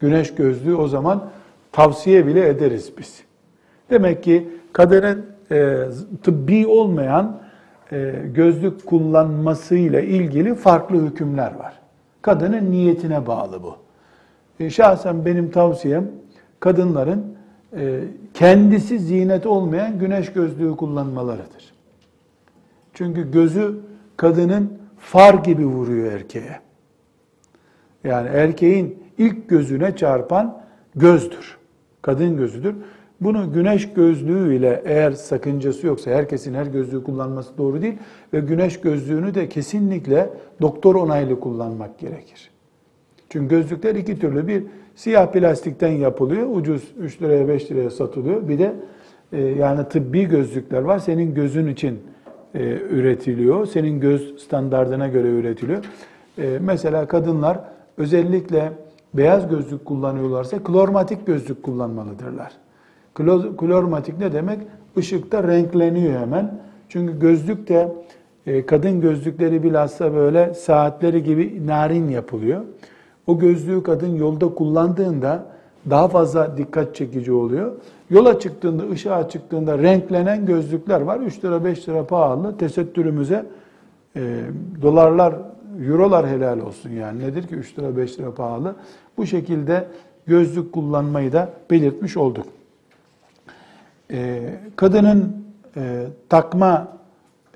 [0.01, 1.31] Güneş gözlüğü o zaman
[1.73, 3.23] tavsiye bile ederiz biz.
[3.91, 5.79] Demek ki kadının e,
[6.23, 7.41] tıbbi olmayan
[8.35, 11.79] gözlük kullanmasıyla ilgili farklı hükümler var.
[12.23, 13.77] Kadının niyetine bağlı bu.
[14.61, 16.07] E, şahsen benim tavsiyem
[16.61, 17.37] kadınların
[17.77, 18.01] e,
[18.35, 21.73] kendisi zinet olmayan güneş gözlüğü kullanmalarıdır.
[22.95, 23.75] Çünkü gözü
[24.17, 26.61] kadının far gibi vuruyor erkeğe.
[28.05, 30.63] Yani erkeğin ilk gözüne çarpan
[30.97, 31.59] gözdür.
[32.03, 32.75] Kadın gözüdür.
[33.21, 37.95] Bunu güneş gözlüğü ile eğer sakıncası yoksa herkesin her gözlüğü kullanması doğru değil
[38.33, 42.51] ve güneş gözlüğünü de kesinlikle doktor onaylı kullanmak gerekir.
[43.31, 44.49] Çünkü gözlükler iki türlü.
[44.49, 44.63] Bir
[44.95, 46.49] siyah plastikten yapılıyor.
[46.53, 48.49] Ucuz 3 liraya 5 liraya satılıyor.
[48.49, 48.75] Bir de
[49.33, 50.99] e, yani tıbbi gözlükler var.
[50.99, 51.99] Senin gözün için
[52.55, 52.61] e,
[52.91, 53.67] üretiliyor.
[53.67, 55.85] Senin göz standardına göre üretiliyor.
[56.39, 57.61] E, mesela kadınlar
[57.97, 58.73] özellikle
[59.15, 62.53] beyaz gözlük kullanıyorlarsa klormatik gözlük kullanmalıdırlar.
[63.59, 64.59] Klormatik ne demek?
[64.97, 66.55] Işıkta renkleniyor hemen.
[66.89, 67.93] Çünkü gözlük de
[68.47, 72.61] e, kadın gözlükleri bilhassa böyle saatleri gibi narin yapılıyor.
[73.27, 75.47] O gözlüğü kadın yolda kullandığında
[75.91, 77.73] daha fazla dikkat çekici oluyor.
[78.11, 81.21] Yola çıktığında, ışığa çıktığında renklenen gözlükler var.
[81.21, 82.57] 3 lira 5 lira pahalı.
[82.57, 83.47] Tesettürümüze
[84.17, 84.41] e,
[84.83, 85.35] dolarlar,
[85.89, 87.19] eurolar helal olsun yani.
[87.19, 88.75] Nedir ki 3 lira 5 lira pahalı.
[89.17, 89.87] Bu şekilde
[90.27, 92.47] gözlük kullanmayı da belirtmiş olduk.
[94.13, 95.45] E, kadının
[95.77, 96.89] e, takma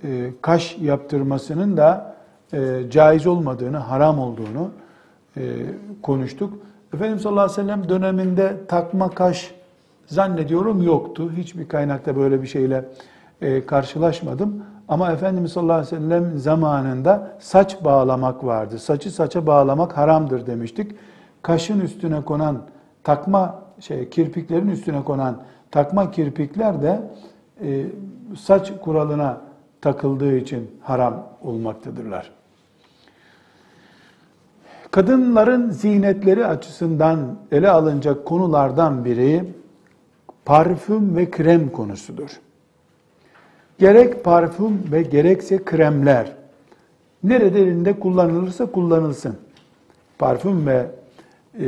[0.05, 2.15] e, kaş yaptırmasının da
[2.53, 4.71] e, caiz olmadığını, haram olduğunu
[5.37, 5.43] e,
[6.03, 6.53] konuştuk.
[6.95, 9.55] Efendimiz sallallahu aleyhi ve sellem döneminde takma kaş
[10.07, 11.33] zannediyorum yoktu.
[11.37, 12.85] Hiçbir kaynakta böyle bir şeyle
[13.41, 14.63] e, karşılaşmadım.
[14.89, 18.79] Ama Efendimiz sallallahu aleyhi ve sellem zamanında saç bağlamak vardı.
[18.79, 20.93] Saçı saça bağlamak haramdır demiştik.
[21.43, 22.59] Kaşın üstüne konan
[23.05, 25.37] takma şey kirpiklerin üstüne konan
[25.73, 27.01] takma kirpikler de
[27.63, 27.87] e,
[28.39, 29.41] saç kuralına
[29.81, 32.31] takıldığı için haram olmaktadırlar.
[34.91, 39.45] Kadınların zinetleri açısından ele alınacak konulardan biri
[40.45, 42.41] parfüm ve krem konusudur.
[43.79, 46.33] Gerek parfüm ve gerekse kremler
[47.25, 49.37] nerelerinde kullanılırsa kullanılsın.
[50.19, 50.87] Parfüm ve
[51.61, 51.67] e,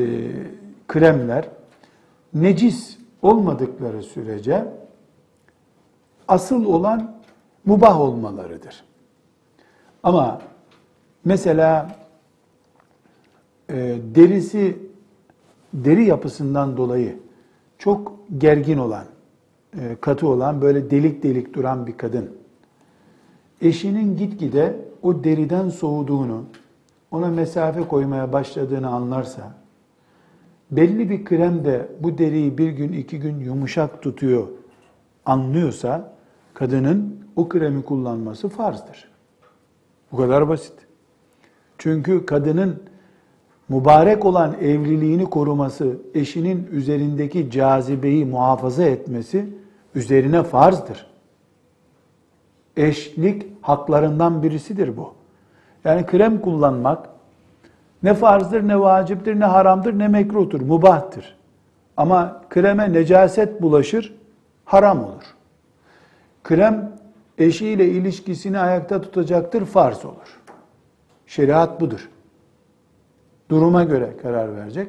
[0.88, 1.48] kremler
[2.34, 4.64] necis olmadıkları sürece
[6.28, 7.14] asıl olan
[7.64, 8.84] mubah olmalarıdır.
[10.02, 10.40] Ama
[11.24, 11.96] mesela
[13.70, 13.74] e,
[14.14, 14.78] derisi
[15.74, 17.18] deri yapısından dolayı
[17.78, 19.04] çok gergin olan,
[19.78, 22.44] e, katı olan, böyle delik delik duran bir kadın
[23.64, 26.44] eşinin gitgide o deriden soğuduğunu,
[27.10, 29.54] ona mesafe koymaya başladığını anlarsa,
[30.70, 34.48] belli bir krem de bu deriyi bir gün iki gün yumuşak tutuyor
[35.26, 36.12] anlıyorsa,
[36.54, 39.08] kadının o kremi kullanması farzdır.
[40.12, 40.74] Bu kadar basit.
[41.78, 42.82] Çünkü kadının
[43.68, 49.48] mübarek olan evliliğini koruması, eşinin üzerindeki cazibeyi muhafaza etmesi
[49.94, 51.06] üzerine farzdır.
[52.76, 55.14] Eşlik haklarından birisidir bu.
[55.84, 57.08] Yani krem kullanmak
[58.04, 61.36] ne farzdır, ne vaciptir, ne haramdır, ne mekruhtur, mubahtır.
[61.96, 64.14] Ama kreme necaset bulaşır,
[64.64, 65.24] haram olur.
[66.42, 66.92] Krem
[67.38, 70.40] eşiyle ilişkisini ayakta tutacaktır, farz olur.
[71.26, 72.08] Şeriat budur
[73.50, 74.88] duruma göre karar verecek.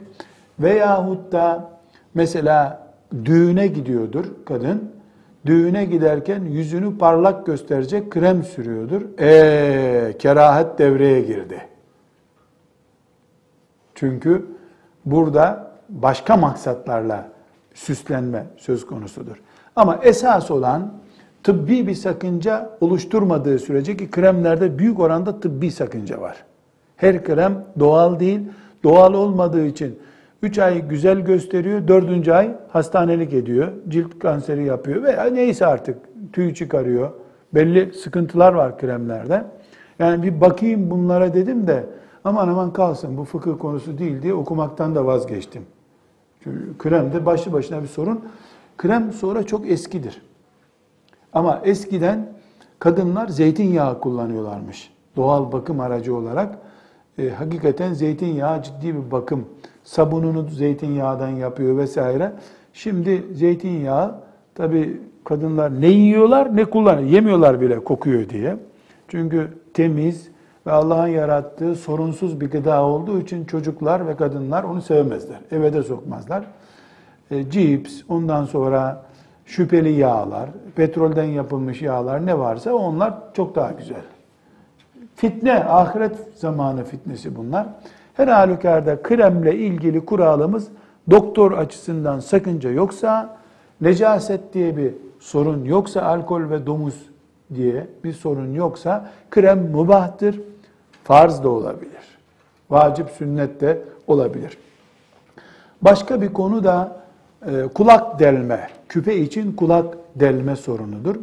[0.59, 1.70] Veyahut da
[2.13, 2.88] mesela
[3.26, 4.91] düğüne gidiyordur kadın.
[5.45, 9.01] Düğüne giderken yüzünü parlak gösterecek krem sürüyordur.
[9.20, 11.61] Eee kerahat devreye girdi.
[13.95, 14.45] Çünkü
[15.05, 17.29] burada başka maksatlarla
[17.73, 19.41] süslenme söz konusudur.
[19.75, 20.93] Ama esas olan
[21.43, 26.45] tıbbi bir sakınca oluşturmadığı sürece ki kremlerde büyük oranda tıbbi sakınca var.
[26.95, 28.39] Her krem doğal değil.
[28.83, 29.99] Doğal olmadığı için
[30.41, 32.27] 3 ay güzel gösteriyor, 4.
[32.27, 35.97] ay hastanelik ediyor, cilt kanseri yapıyor veya neyse artık
[36.33, 37.09] tüy çıkarıyor.
[37.53, 39.43] Belli sıkıntılar var kremlerde.
[39.99, 41.83] Yani bir bakayım bunlara dedim de
[42.26, 45.61] aman aman kalsın bu fıkıh konusu değil diye okumaktan da vazgeçtim.
[46.43, 48.26] Çünkü krem de başlı başına bir sorun.
[48.78, 50.21] Krem sonra çok eskidir.
[51.34, 52.34] Ama eskiden
[52.80, 54.93] kadınlar zeytinyağı kullanıyorlarmış.
[55.15, 56.57] Doğal bakım aracı olarak.
[57.17, 59.45] E, hakikaten zeytinyağı ciddi bir bakım.
[59.84, 62.32] Sabununu zeytinyağından yapıyor vesaire.
[62.73, 64.15] Şimdi zeytinyağı
[64.55, 67.09] tabi kadınlar ne yiyorlar ne kullanıyor.
[67.09, 68.57] Yemiyorlar bile kokuyor diye.
[69.07, 70.30] Çünkü temiz
[70.68, 75.39] ve Allah'ın yarattığı sorunsuz bir gıda olduğu için çocuklar ve kadınlar onu sevmezler.
[75.51, 76.43] Eve de sokmazlar.
[77.32, 79.05] E, cips, ondan sonra
[79.45, 84.01] şüpheli yağlar, petrolden yapılmış yağlar ne varsa onlar çok daha güzel.
[85.16, 87.68] Fitne, ahiret zamanı fitnesi bunlar.
[88.13, 90.68] Her halükarda kremle ilgili kuralımız
[91.11, 93.38] doktor açısından sakınca yoksa,
[93.82, 97.09] necaset diye bir sorun yoksa, alkol ve domuz
[97.53, 100.41] diye bir sorun yoksa krem mubahtır,
[101.06, 102.18] farz da olabilir.
[102.70, 104.58] Vacip sünnet de olabilir.
[105.82, 107.01] Başka bir konu da
[107.47, 111.16] e, kulak delme, küpe için kulak delme sorunudur.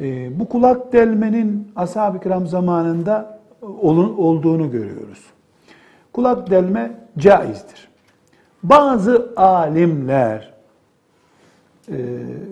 [0.00, 5.24] E, bu kulak delmenin ashab-ı kiram zamanında olduğunu görüyoruz.
[6.12, 7.88] Kulak delme caizdir.
[8.62, 10.52] Bazı alimler
[11.88, 11.96] e,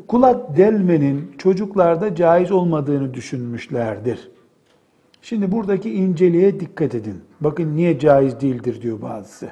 [0.09, 4.36] kulak delmenin çocuklarda caiz olmadığını düşünmüşlerdir.
[5.29, 7.21] Şimdi buradaki inceliğe dikkat edin.
[7.41, 9.49] Bakın niye caiz değildir diyor bazısı.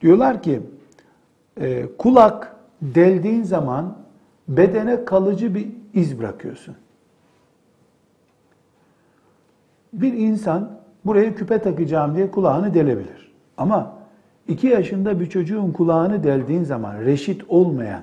[0.00, 0.60] Diyorlar ki
[1.60, 3.98] e, kulak deldiğin zaman
[4.48, 6.74] bedene kalıcı bir iz bırakıyorsun.
[9.92, 10.70] Bir insan
[11.04, 13.32] buraya küpe takacağım diye kulağını delebilir.
[13.56, 13.94] Ama
[14.48, 18.02] iki yaşında bir çocuğun kulağını deldiğin zaman reşit olmayan,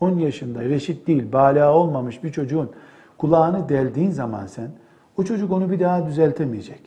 [0.00, 2.70] 10 yaşında reşit değil, bala olmamış bir çocuğun
[3.18, 4.70] kulağını deldiğin zaman sen,
[5.18, 6.80] o çocuk onu bir daha düzeltemeyecek.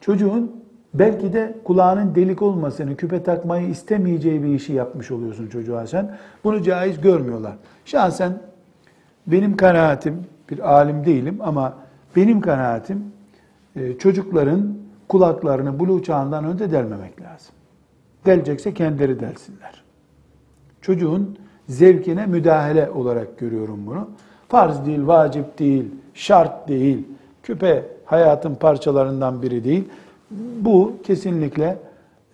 [0.00, 6.16] Çocuğun belki de kulağının delik olmasını, küpe takmayı istemeyeceği bir işi yapmış oluyorsun çocuğa sen.
[6.44, 7.56] Bunu caiz görmüyorlar.
[7.84, 8.38] Şahsen
[9.26, 11.74] benim kanaatim, bir alim değilim ama
[12.16, 13.04] benim kanaatim
[13.76, 14.74] e, çocukların
[15.08, 17.54] kulaklarını buluğ çağından önce delmemek lazım.
[18.26, 19.84] Delecekse kendileri delsinler.
[20.80, 21.38] Çocuğun
[21.68, 24.08] zevkine müdahale olarak görüyorum bunu.
[24.48, 27.06] Farz değil, vacip değil, şart değil,
[27.44, 29.88] küpe hayatın parçalarından biri değil.
[30.60, 31.78] Bu kesinlikle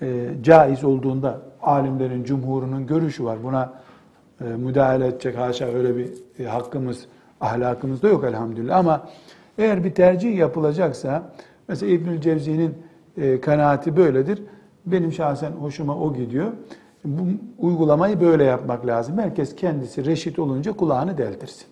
[0.02, 3.38] e, caiz olduğunda alimlerin, cumhurunun görüşü var.
[3.44, 3.72] Buna
[4.40, 6.08] e, müdahale edecek haşa öyle bir
[6.38, 7.06] e, hakkımız,
[7.40, 8.78] ahlakımız da yok elhamdülillah.
[8.78, 9.08] Ama
[9.58, 11.22] eğer bir tercih yapılacaksa,
[11.68, 12.74] mesela İbnül Cevzi'nin
[13.16, 14.42] e, kanaati böyledir.
[14.86, 16.52] Benim şahsen hoşuma o gidiyor.
[17.04, 17.22] Bu
[17.58, 19.18] uygulamayı böyle yapmak lazım.
[19.18, 21.66] Herkes kendisi reşit olunca kulağını deldirsin.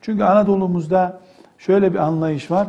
[0.00, 1.20] Çünkü Anadolu'muzda
[1.66, 2.68] şöyle bir anlayış var.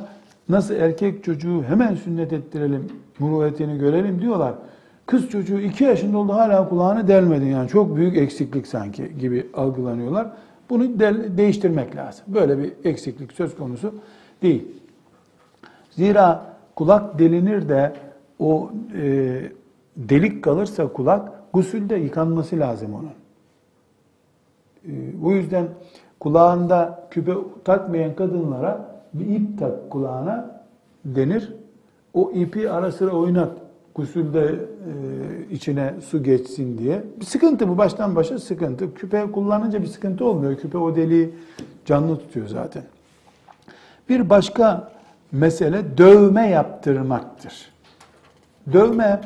[0.49, 2.87] Nasıl erkek çocuğu hemen sünnet ettirelim,
[3.19, 4.53] muruvvetini görelim diyorlar.
[5.05, 10.27] Kız çocuğu iki yaşında oldu hala kulağını delmedin yani çok büyük eksiklik sanki gibi algılanıyorlar.
[10.69, 12.25] Bunu de, değiştirmek lazım.
[12.27, 13.95] Böyle bir eksiklik söz konusu
[14.41, 14.67] değil.
[15.91, 17.93] Zira kulak delinir de
[18.39, 19.41] o e,
[19.97, 23.11] delik kalırsa kulak gusülde yıkanması lazım onun.
[24.87, 25.67] E, bu yüzden
[26.25, 30.61] kulağında küpe takmayan kadınlara bir ip tak kulağına
[31.05, 31.53] denir.
[32.13, 33.51] O ipi ara sıra oynat.
[33.95, 37.03] Gusülde e, içine su geçsin diye.
[37.19, 38.93] Bir sıkıntı bu baştan başa sıkıntı.
[38.93, 40.55] Küpe kullanınca bir sıkıntı olmuyor.
[40.55, 41.35] Küpe o deliği
[41.85, 42.83] canlı tutuyor zaten.
[44.09, 44.91] Bir başka
[45.31, 47.71] mesele dövme yaptırmaktır.
[48.73, 49.21] Dövme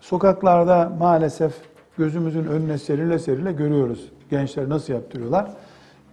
[0.00, 1.52] sokaklarda maalesef
[1.96, 4.08] gözümüzün önüne serile serile görüyoruz.
[4.30, 5.50] Gençler nasıl yaptırıyorlar.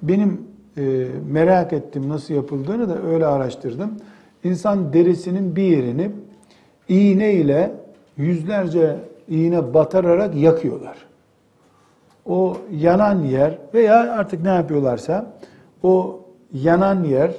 [0.01, 0.41] Benim
[0.77, 3.91] e, merak ettim nasıl yapıldığını da öyle araştırdım.
[4.43, 6.11] İnsan derisinin bir yerini
[6.89, 7.71] iğne ile
[8.17, 8.95] yüzlerce
[9.27, 10.97] iğne batararak yakıyorlar.
[12.25, 15.33] O yanan yer veya artık ne yapıyorlarsa
[15.83, 16.21] o
[16.53, 17.31] yanan yer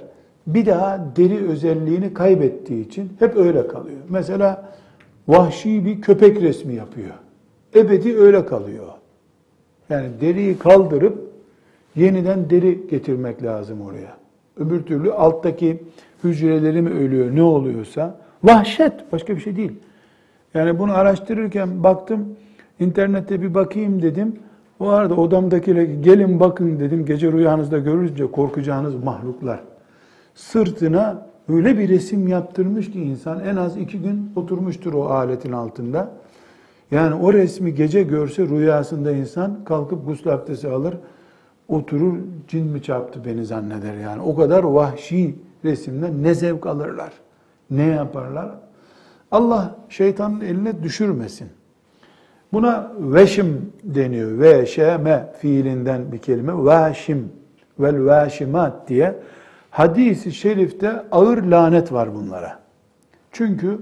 [0.47, 4.01] bir daha deri özelliğini kaybettiği için hep öyle kalıyor.
[4.09, 4.73] Mesela
[5.29, 7.15] vahşi bir köpek resmi yapıyor.
[7.75, 8.87] Ebedi öyle kalıyor.
[9.91, 11.19] Yani deriyi kaldırıp
[11.97, 14.17] yeniden deri getirmek lazım oraya.
[14.57, 15.83] Öbür türlü alttaki
[16.25, 19.73] hücreleri mi ölüyor ne oluyorsa vahşet başka bir şey değil.
[20.55, 22.37] Yani bunu araştırırken baktım
[22.81, 24.37] internette bir bakayım dedim.
[24.81, 29.61] O arada odamdakiler gelin bakın dedim gece rüyanızda görünce korkacağınız mahluklar.
[30.35, 36.11] Sırtına öyle bir resim yaptırmış ki insan en az iki gün oturmuştur o aletin altında.
[36.91, 40.95] Yani o resmi gece görse rüyasında insan kalkıp gusül abdesti alır,
[41.69, 42.19] oturur
[42.49, 44.23] cin mi çarptı beni zanneder yani.
[44.23, 47.13] O kadar vahşi resimden ne zevk alırlar,
[47.71, 48.51] ne yaparlar.
[49.31, 51.49] Allah şeytanın eline düşürmesin.
[52.53, 54.39] Buna veşim deniyor.
[54.39, 56.53] Veşeme fiilinden bir kelime.
[56.53, 57.33] Veşim
[57.79, 59.15] vel veşimat diye
[59.71, 62.59] hadisi şerifte ağır lanet var bunlara.
[63.33, 63.79] Çünkü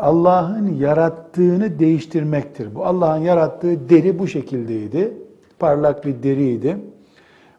[0.00, 2.74] Allah'ın yarattığını değiştirmektir.
[2.74, 5.14] Bu Allah'ın yarattığı deri bu şekildeydi.
[5.58, 6.76] Parlak bir deriydi.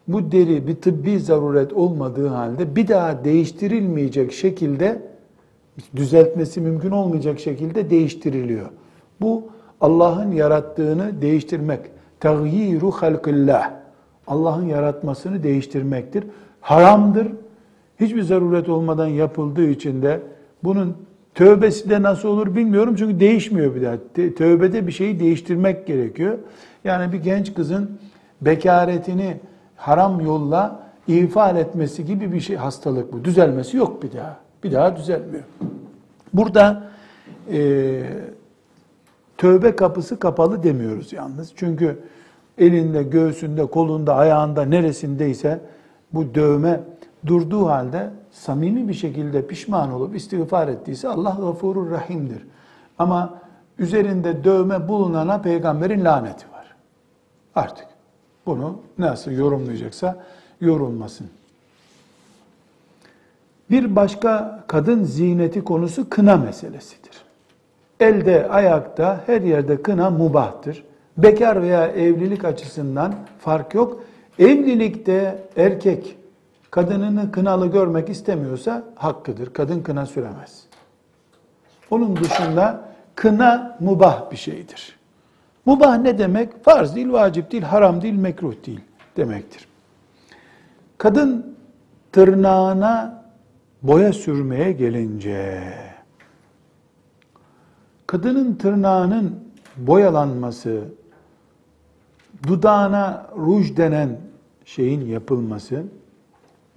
[0.08, 5.02] Bu deri bir tıbbi zaruret olmadığı halde bir daha değiştirilmeyecek şekilde
[5.96, 8.66] düzeltmesi mümkün olmayacak şekilde değiştiriliyor.
[9.20, 9.42] Bu
[9.80, 11.80] Allah'ın yarattığını değiştirmek.
[12.20, 13.70] Tagyiru halkillah.
[14.26, 16.24] Allah'ın yaratmasını değiştirmektir.
[16.60, 17.28] Haramdır.
[18.00, 20.20] Hiçbir zaruret olmadan yapıldığı için de
[20.64, 20.96] bunun
[21.34, 23.96] tövbesi de nasıl olur bilmiyorum çünkü değişmiyor bir daha.
[24.36, 26.38] Tövbede bir şeyi değiştirmek gerekiyor.
[26.84, 27.98] Yani bir genç kızın
[28.40, 29.36] bekaretini
[29.76, 33.24] haram yolla ifade etmesi gibi bir şey hastalık bu.
[33.24, 34.36] Düzelmesi yok bir daha.
[34.64, 35.42] Bir daha düzelmiyor.
[36.34, 36.82] Burada
[37.52, 38.02] e,
[39.38, 41.52] tövbe kapısı kapalı demiyoruz yalnız.
[41.56, 41.98] Çünkü
[42.58, 45.60] elinde, göğsünde, kolunda, ayağında neresindeyse
[46.12, 46.80] bu dövme
[47.26, 52.46] durduğu halde samimi bir şekilde pişman olup istiğfar ettiyse Allah gafurur rahimdir.
[52.98, 53.34] Ama
[53.78, 56.74] üzerinde dövme bulunana peygamberin laneti var.
[57.54, 57.86] Artık
[58.46, 60.24] bunu nasıl yorumlayacaksa
[60.60, 61.26] yorulmasın.
[63.70, 67.22] Bir başka kadın ziyneti konusu kına meselesidir.
[68.00, 70.84] Elde, ayakta, her yerde kına mubahtır.
[71.16, 74.02] Bekar veya evlilik açısından fark yok.
[74.38, 76.16] Evlilikte erkek
[76.72, 79.52] kadınını kınalı görmek istemiyorsa hakkıdır.
[79.52, 80.62] Kadın kına süremez.
[81.90, 84.98] Onun dışında kına mubah bir şeydir.
[85.66, 86.64] Mubah ne demek?
[86.64, 88.80] Farz değil, vacip değil, haram değil, mekruh değil
[89.16, 89.68] demektir.
[90.98, 91.56] Kadın
[92.12, 93.24] tırnağına
[93.82, 95.62] boya sürmeye gelince
[98.06, 99.40] kadının tırnağının
[99.76, 100.84] boyalanması,
[102.46, 104.20] dudağına ruj denen
[104.64, 105.84] şeyin yapılması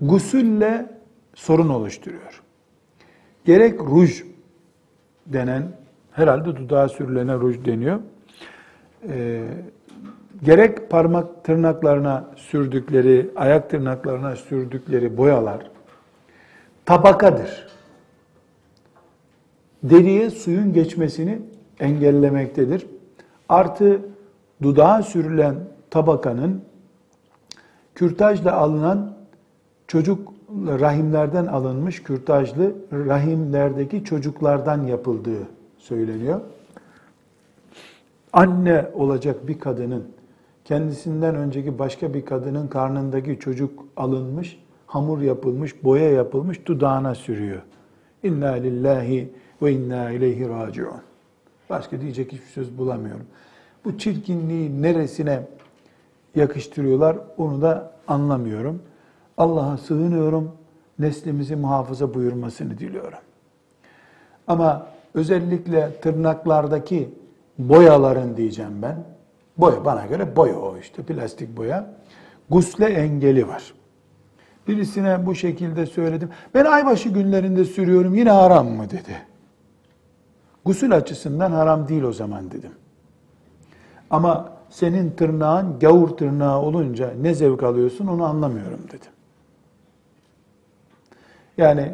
[0.01, 0.89] gusülle
[1.35, 2.41] sorun oluşturuyor.
[3.45, 4.23] Gerek ruj
[5.25, 5.71] denen,
[6.11, 7.99] herhalde dudağa sürülene ruj deniyor.
[9.09, 9.43] Ee,
[10.43, 15.71] gerek parmak tırnaklarına sürdükleri, ayak tırnaklarına sürdükleri boyalar
[16.85, 17.67] tabakadır.
[19.83, 21.41] Deriye suyun geçmesini
[21.79, 22.87] engellemektedir.
[23.49, 24.01] Artı
[24.61, 25.55] dudağa sürülen
[25.89, 26.61] tabakanın
[27.95, 29.14] kürtajla alınan
[29.87, 30.33] çocuk
[30.67, 36.41] rahimlerden alınmış kürtajlı rahimlerdeki çocuklardan yapıldığı söyleniyor.
[38.33, 40.03] Anne olacak bir kadının
[40.65, 47.61] kendisinden önceki başka bir kadının karnındaki çocuk alınmış, hamur yapılmış, boya yapılmış dudağına sürüyor.
[48.23, 49.29] İnna lillahi
[49.61, 51.01] ve inna ileyhi raciun.
[51.69, 53.25] Başka diyecek hiçbir söz bulamıyorum.
[53.85, 55.47] Bu çirkinliği neresine
[56.35, 58.81] yakıştırıyorlar onu da anlamıyorum.
[59.37, 60.51] Allah'a sığınıyorum.
[60.99, 63.19] Neslimizi muhafaza buyurmasını diliyorum.
[64.47, 67.09] Ama özellikle tırnaklardaki
[67.57, 69.03] boyaların diyeceğim ben.
[69.57, 71.93] Boya bana göre boya o işte plastik boya.
[72.49, 73.73] Gusle engeli var.
[74.67, 76.29] Birisine bu şekilde söyledim.
[76.53, 79.21] Ben aybaşı günlerinde sürüyorum yine haram mı dedi.
[80.65, 82.71] Gusül açısından haram değil o zaman dedim.
[84.09, 89.11] Ama senin tırnağın gavur tırnağı olunca ne zevk alıyorsun onu anlamıyorum dedim.
[91.57, 91.91] Yani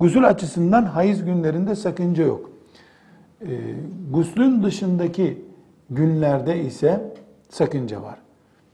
[0.00, 2.50] gusül açısından hayız günlerinde sakınca yok.
[3.40, 3.48] E,
[4.10, 5.44] guslün dışındaki
[5.90, 7.14] günlerde ise
[7.48, 8.18] sakınca var.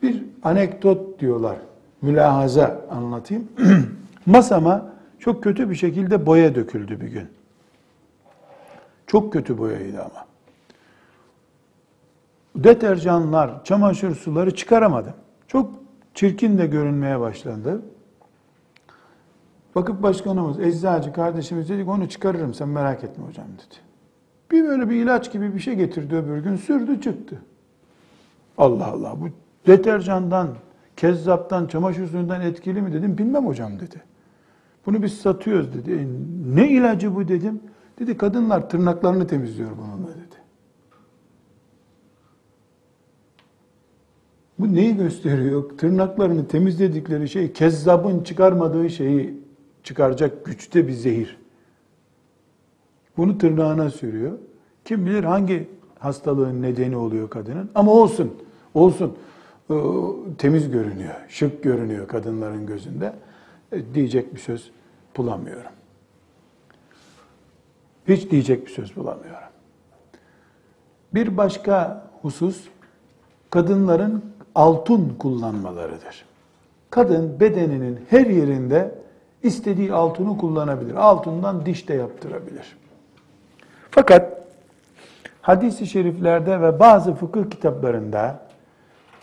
[0.03, 1.57] Bir anekdot diyorlar,
[2.03, 3.49] mülahaza anlatayım.
[4.27, 7.29] Masama çok kötü bir şekilde boya döküldü bir gün.
[9.07, 10.27] Çok kötü boyaydı ama.
[12.57, 15.13] Deterjanlar, çamaşır suları çıkaramadım.
[15.49, 15.71] Çok
[16.15, 17.83] çirkin de görünmeye başlandı.
[19.75, 23.75] Vakıf başkanımız, eczacı kardeşimiz dedik onu çıkarırım sen merak etme hocam dedi.
[24.51, 27.43] Bir böyle bir ilaç gibi bir şey getirdi öbür gün sürdü çıktı.
[28.59, 29.29] Allah Allah bu
[29.67, 30.49] deterjandan,
[30.97, 34.03] kezzaptan, çamaşır suyundan etkili mi dedim bilmem hocam dedi.
[34.87, 35.93] Bunu biz satıyoruz dedi.
[35.93, 36.07] E,
[36.55, 37.61] ne ilacı bu dedim.
[37.99, 40.37] Dedi kadınlar tırnaklarını temizliyor bununla dedi.
[44.59, 45.79] Bu neyi gösteriyor?
[45.79, 49.44] Tırnaklarını temizledikleri şey kezzabın çıkarmadığı şeyi
[49.85, 51.39] çıkaracak güçte bir zehir.
[53.17, 54.39] Bunu tırnağına sürüyor.
[54.85, 55.69] Kim bilir hangi
[55.99, 57.71] hastalığın nedeni oluyor kadının.
[57.75, 58.35] Ama olsun,
[58.75, 59.17] olsun.
[59.71, 59.75] Ee,
[60.39, 63.13] temiz görünüyor, şık görünüyor kadınların gözünde.
[63.73, 64.71] E, diyecek bir söz
[65.17, 65.71] bulamıyorum.
[68.09, 69.49] Hiç diyecek bir söz bulamıyorum.
[71.15, 72.69] Bir başka husus,
[73.51, 74.25] kadınların
[74.55, 76.25] altın kullanmalarıdır.
[76.91, 79.04] Kadın bedeninin her yerinde
[79.45, 80.95] istediği altını kullanabilir.
[80.95, 82.77] Altından diş de yaptırabilir.
[83.91, 84.41] Fakat
[85.43, 88.41] hadis-i şeriflerde ve bazı fıkıh kitaplarında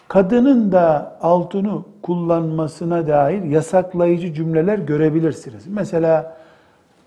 [0.08, 5.68] kadının da altını kullanmasına dair yasaklayıcı cümleler görebilirsiniz.
[5.68, 6.38] Mesela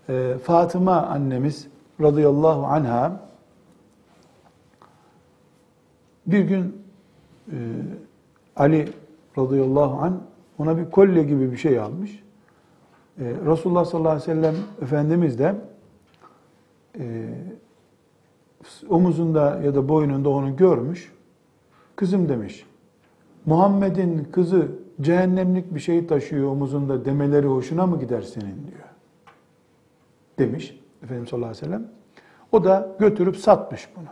[0.09, 1.67] e, Fatıma annemiz
[2.01, 3.21] radıyallahu anha
[6.27, 6.85] bir gün
[7.49, 7.57] e,
[8.57, 8.89] Ali
[9.39, 10.15] radıyallahu anh
[10.59, 12.24] ona bir kolye gibi bir şey almış.
[13.19, 15.55] E, Resulullah sallallahu aleyhi ve sellem Efendimiz de
[16.99, 17.29] e,
[18.89, 21.13] omuzunda ya da boynunda onu görmüş.
[21.97, 22.67] Kızım demiş.
[23.47, 24.69] Muhammed'in kızı
[25.01, 28.89] cehennemlik bir şey taşıyor omuzunda demeleri hoşuna mı gider senin diyor.
[30.39, 31.89] Demiş Efendimiz sallallahu aleyhi ve sellem.
[32.53, 34.09] O da götürüp satmış bunu.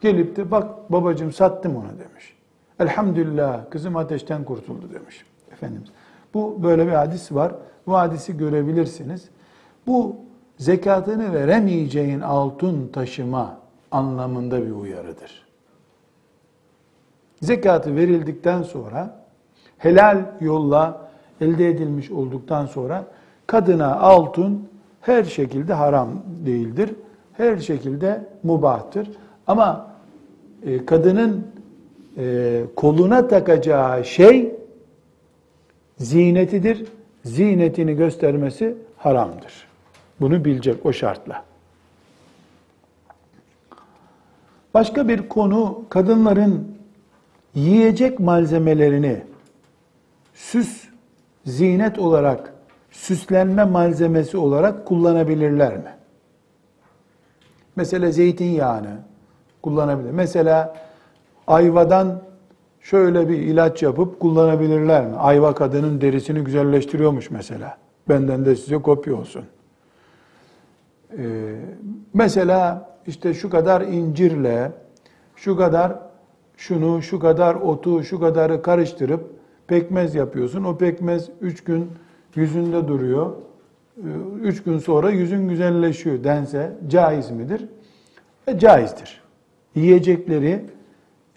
[0.00, 2.36] Gelip de bak babacığım sattım ona demiş.
[2.80, 5.88] Elhamdülillah kızım ateşten kurtuldu demiş Efendimiz.
[6.38, 7.52] Bu böyle bir hadis var.
[7.86, 9.28] Bu hadisi görebilirsiniz.
[9.86, 10.16] Bu
[10.58, 13.58] zekatını veremeyeceğin altın taşıma
[13.90, 15.46] anlamında bir uyarıdır.
[17.42, 19.20] Zekatı verildikten sonra
[19.78, 21.08] helal yolla
[21.40, 23.04] elde edilmiş olduktan sonra
[23.46, 24.68] kadına altın
[25.00, 26.08] her şekilde haram
[26.46, 26.94] değildir.
[27.32, 29.10] Her şekilde mubahtır.
[29.46, 29.90] Ama
[30.66, 31.46] e, kadının
[32.16, 34.57] e, koluna takacağı şey
[35.98, 36.84] zinetidir.
[37.24, 39.66] Zinetini göstermesi haramdır.
[40.20, 41.44] Bunu bilecek o şartla.
[44.74, 46.78] Başka bir konu kadınların
[47.54, 49.22] yiyecek malzemelerini
[50.34, 50.88] süs,
[51.46, 52.54] zinet olarak,
[52.90, 55.94] süslenme malzemesi olarak kullanabilirler mi?
[57.76, 58.98] Mesela zeytinyağını
[59.62, 60.10] kullanabilir.
[60.10, 60.76] Mesela
[61.46, 62.22] ayvadan
[62.90, 65.16] şöyle bir ilaç yapıp kullanabilirler mi?
[65.16, 67.78] Ayva kadının derisini güzelleştiriyormuş mesela.
[68.08, 69.44] Benden de size kopya olsun.
[71.18, 71.24] Ee,
[72.14, 74.72] mesela işte şu kadar incirle,
[75.36, 75.98] şu kadar
[76.56, 79.30] şunu, şu kadar otu, şu kadarı karıştırıp
[79.66, 80.64] pekmez yapıyorsun.
[80.64, 81.90] O pekmez üç gün
[82.34, 83.32] yüzünde duruyor.
[83.96, 84.02] Ee,
[84.42, 87.68] üç gün sonra yüzün güzelleşiyor dense caiz midir?
[88.46, 89.22] E, caizdir.
[89.74, 90.64] Yiyecekleri,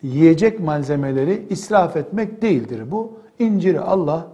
[0.04, 3.20] yiyecek malzemeleri israf etmek değildir bu.
[3.40, 4.28] İnciri Allah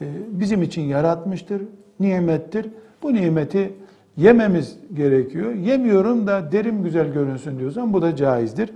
[0.00, 1.62] e, bizim için yaratmıştır,
[2.00, 2.66] nimettir.
[3.02, 3.72] Bu nimeti
[4.16, 5.54] yememiz gerekiyor.
[5.54, 8.70] Yemiyorum da derim güzel görünsün diyorsan bu da caizdir.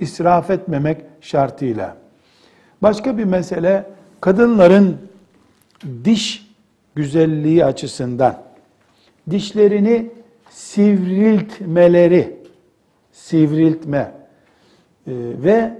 [0.00, 1.96] İsraf etmemek şartıyla.
[2.82, 3.86] Başka bir mesele
[4.20, 4.96] kadınların
[6.04, 6.50] diş
[6.94, 8.42] güzelliği açısından
[9.30, 10.10] dişlerini
[10.50, 12.36] sivriltmeleri,
[13.12, 14.12] sivriltme
[15.06, 15.78] ve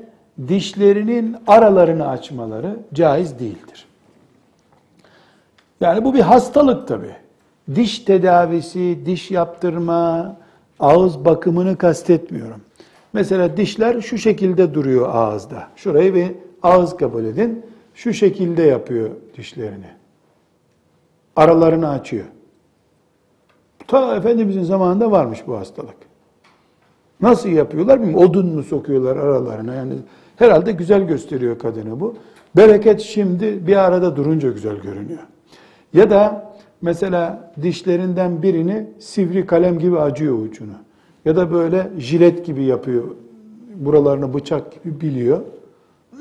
[0.48, 3.86] dişlerinin aralarını açmaları caiz değildir.
[5.80, 7.10] Yani bu bir hastalık tabi.
[7.74, 10.36] Diş tedavisi, diş yaptırma,
[10.80, 12.60] ağız bakımını kastetmiyorum.
[13.12, 15.68] Mesela dişler şu şekilde duruyor ağızda.
[15.76, 17.66] Şurayı bir ağız kabul edin.
[17.94, 19.86] Şu şekilde yapıyor dişlerini.
[21.36, 22.24] Aralarını açıyor.
[23.86, 25.96] Ta Efendimizin zamanında varmış bu hastalık.
[27.20, 28.30] Nasıl yapıyorlar bilmiyorum.
[28.30, 29.74] Odun mu sokuyorlar aralarına?
[29.74, 29.92] Yani
[30.36, 32.14] herhalde güzel gösteriyor kadını bu.
[32.56, 35.20] Bereket şimdi bir arada durunca güzel görünüyor.
[35.94, 36.52] Ya da
[36.82, 40.72] mesela dişlerinden birini sivri kalem gibi acıyor ucunu.
[41.24, 43.04] Ya da böyle jilet gibi yapıyor.
[43.74, 45.40] Buralarını bıçak gibi biliyor.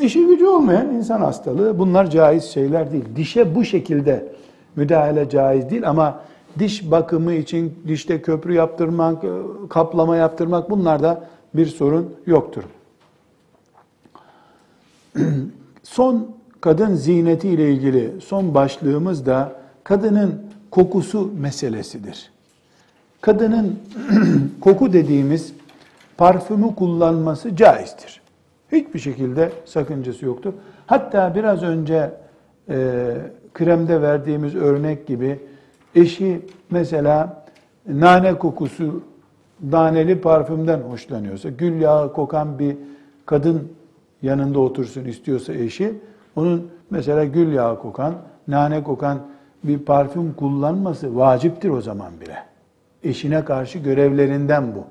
[0.02, 1.80] İşi gücü olmayan insan hastalığı.
[1.80, 3.06] Bunlar caiz şeyler değil.
[3.16, 4.34] Dişe bu şekilde
[4.76, 6.20] müdahale caiz değil ama
[6.60, 9.24] diş bakımı için dişte köprü yaptırmak,
[9.70, 12.64] kaplama yaptırmak bunlarda bir sorun yoktur.
[15.84, 16.28] son
[16.62, 20.42] kadın ziyneti ile ilgili son başlığımız da kadının
[20.72, 22.32] kokusu meselesidir.
[23.22, 23.80] Kadının
[24.62, 25.54] koku dediğimiz
[26.18, 28.22] parfümü kullanması caizdir.
[28.72, 30.54] Hiçbir şekilde sakıncası yoktur.
[30.88, 32.12] Hatta biraz önce
[32.70, 33.16] e,
[33.54, 35.40] kremde verdiğimiz örnek gibi
[35.96, 37.46] eşi mesela
[37.88, 39.04] nane kokusu,
[39.72, 42.76] naneli parfümden hoşlanıyorsa, gül yağı kokan bir
[43.26, 43.72] kadın
[44.22, 45.94] yanında otursun istiyorsa eşi,
[46.36, 48.16] onun mesela gül yağı kokan,
[48.48, 49.20] nane kokan
[49.64, 52.38] bir parfüm kullanması vaciptir o zaman bile.
[53.04, 54.84] Eşine karşı görevlerinden bu.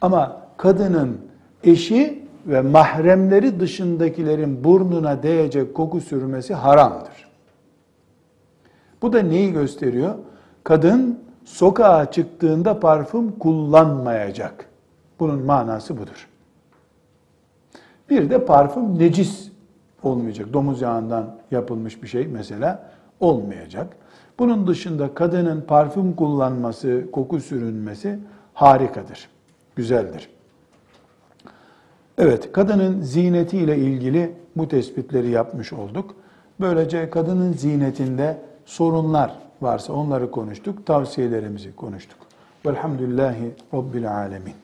[0.00, 1.18] Ama kadının
[1.64, 7.30] eşi ve mahremleri dışındakilerin burnuna değecek koku sürmesi haramdır.
[9.02, 10.14] Bu da neyi gösteriyor?
[10.64, 14.66] Kadın sokağa çıktığında parfüm kullanmayacak.
[15.20, 16.28] Bunun manası budur.
[18.10, 19.50] Bir de parfüm necis
[20.02, 20.52] olmayacak.
[20.52, 22.90] Domuz yağından yapılmış bir şey mesela
[23.20, 23.96] olmayacak.
[24.38, 28.18] Bunun dışında kadının parfüm kullanması, koku sürünmesi
[28.54, 29.28] harikadır,
[29.76, 30.30] güzeldir.
[32.18, 36.14] Evet, kadının zinetiyle ilgili bu tespitleri yapmış olduk.
[36.60, 42.18] Böylece kadının zinetinde sorunlar varsa onları konuştuk, tavsiyelerimizi konuştuk.
[42.66, 44.54] Velhamdülillahi Rabbil Alemin.